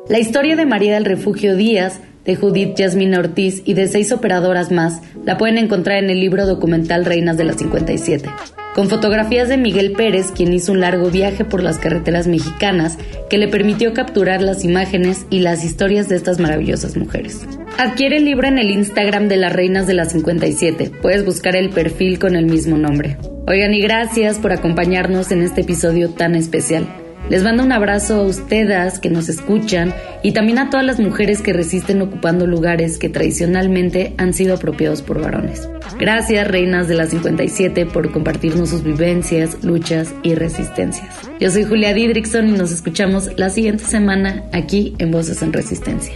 La 0.07 0.19
historia 0.19 0.55
de 0.55 0.65
María 0.65 0.95
del 0.95 1.05
Refugio 1.05 1.55
Díaz, 1.55 2.01
de 2.25 2.35
Judith 2.35 2.75
Yasmina 2.75 3.19
Ortiz 3.19 3.61
y 3.65 3.73
de 3.73 3.87
seis 3.87 4.11
operadoras 4.11 4.71
más 4.71 5.01
la 5.25 5.37
pueden 5.37 5.57
encontrar 5.57 6.03
en 6.03 6.09
el 6.09 6.19
libro 6.19 6.45
documental 6.45 7.05
Reinas 7.05 7.37
de 7.37 7.43
las 7.43 7.57
57 7.57 8.29
con 8.73 8.89
fotografías 8.89 9.49
de 9.49 9.57
Miguel 9.57 9.91
Pérez, 9.93 10.31
quien 10.31 10.53
hizo 10.53 10.71
un 10.71 10.79
largo 10.79 11.09
viaje 11.09 11.43
por 11.43 11.63
las 11.63 11.77
carreteras 11.77 12.27
mexicanas 12.27 12.97
que 13.29 13.37
le 13.37 13.47
permitió 13.47 13.93
capturar 13.93 14.41
las 14.41 14.63
imágenes 14.63 15.25
y 15.29 15.39
las 15.39 15.63
historias 15.63 16.07
de 16.07 16.15
estas 16.15 16.39
maravillosas 16.39 16.95
mujeres. 16.95 17.41
Adquiere 17.77 18.17
el 18.17 18.25
libro 18.25 18.47
en 18.47 18.57
el 18.57 18.71
Instagram 18.71 19.27
de 19.27 19.37
las 19.37 19.53
Reinas 19.53 19.87
de 19.87 19.93
las 19.93 20.11
57. 20.11 20.91
Puedes 21.01 21.25
buscar 21.25 21.55
el 21.55 21.69
perfil 21.69 22.19
con 22.19 22.35
el 22.35 22.45
mismo 22.45 22.77
nombre. 22.77 23.17
Oigan 23.47 23.73
y 23.73 23.81
gracias 23.81 24.37
por 24.37 24.53
acompañarnos 24.53 25.31
en 25.31 25.41
este 25.41 25.61
episodio 25.61 26.09
tan 26.09 26.35
especial. 26.35 27.00
Les 27.31 27.43
mando 27.43 27.63
un 27.63 27.71
abrazo 27.71 28.15
a 28.15 28.23
ustedes 28.23 28.99
que 28.99 29.09
nos 29.09 29.29
escuchan 29.29 29.93
y 30.21 30.33
también 30.33 30.59
a 30.59 30.69
todas 30.69 30.85
las 30.85 30.99
mujeres 30.99 31.41
que 31.41 31.53
resisten 31.53 32.01
ocupando 32.01 32.45
lugares 32.45 32.97
que 32.97 33.07
tradicionalmente 33.07 34.13
han 34.17 34.33
sido 34.33 34.55
apropiados 34.55 35.01
por 35.01 35.21
varones. 35.21 35.69
Gracias, 35.97 36.45
reinas 36.45 36.89
de 36.89 36.95
las 36.95 37.11
57, 37.11 37.85
por 37.85 38.11
compartirnos 38.11 38.71
sus 38.71 38.83
vivencias, 38.83 39.63
luchas 39.63 40.13
y 40.23 40.35
resistencias. 40.35 41.21
Yo 41.39 41.49
soy 41.49 41.63
Julia 41.63 41.93
Didrickson 41.93 42.49
y 42.49 42.51
nos 42.51 42.73
escuchamos 42.73 43.29
la 43.37 43.49
siguiente 43.49 43.85
semana 43.85 44.43
aquí 44.51 44.93
en 44.97 45.11
Voces 45.11 45.41
en 45.41 45.53
Resistencia. 45.53 46.15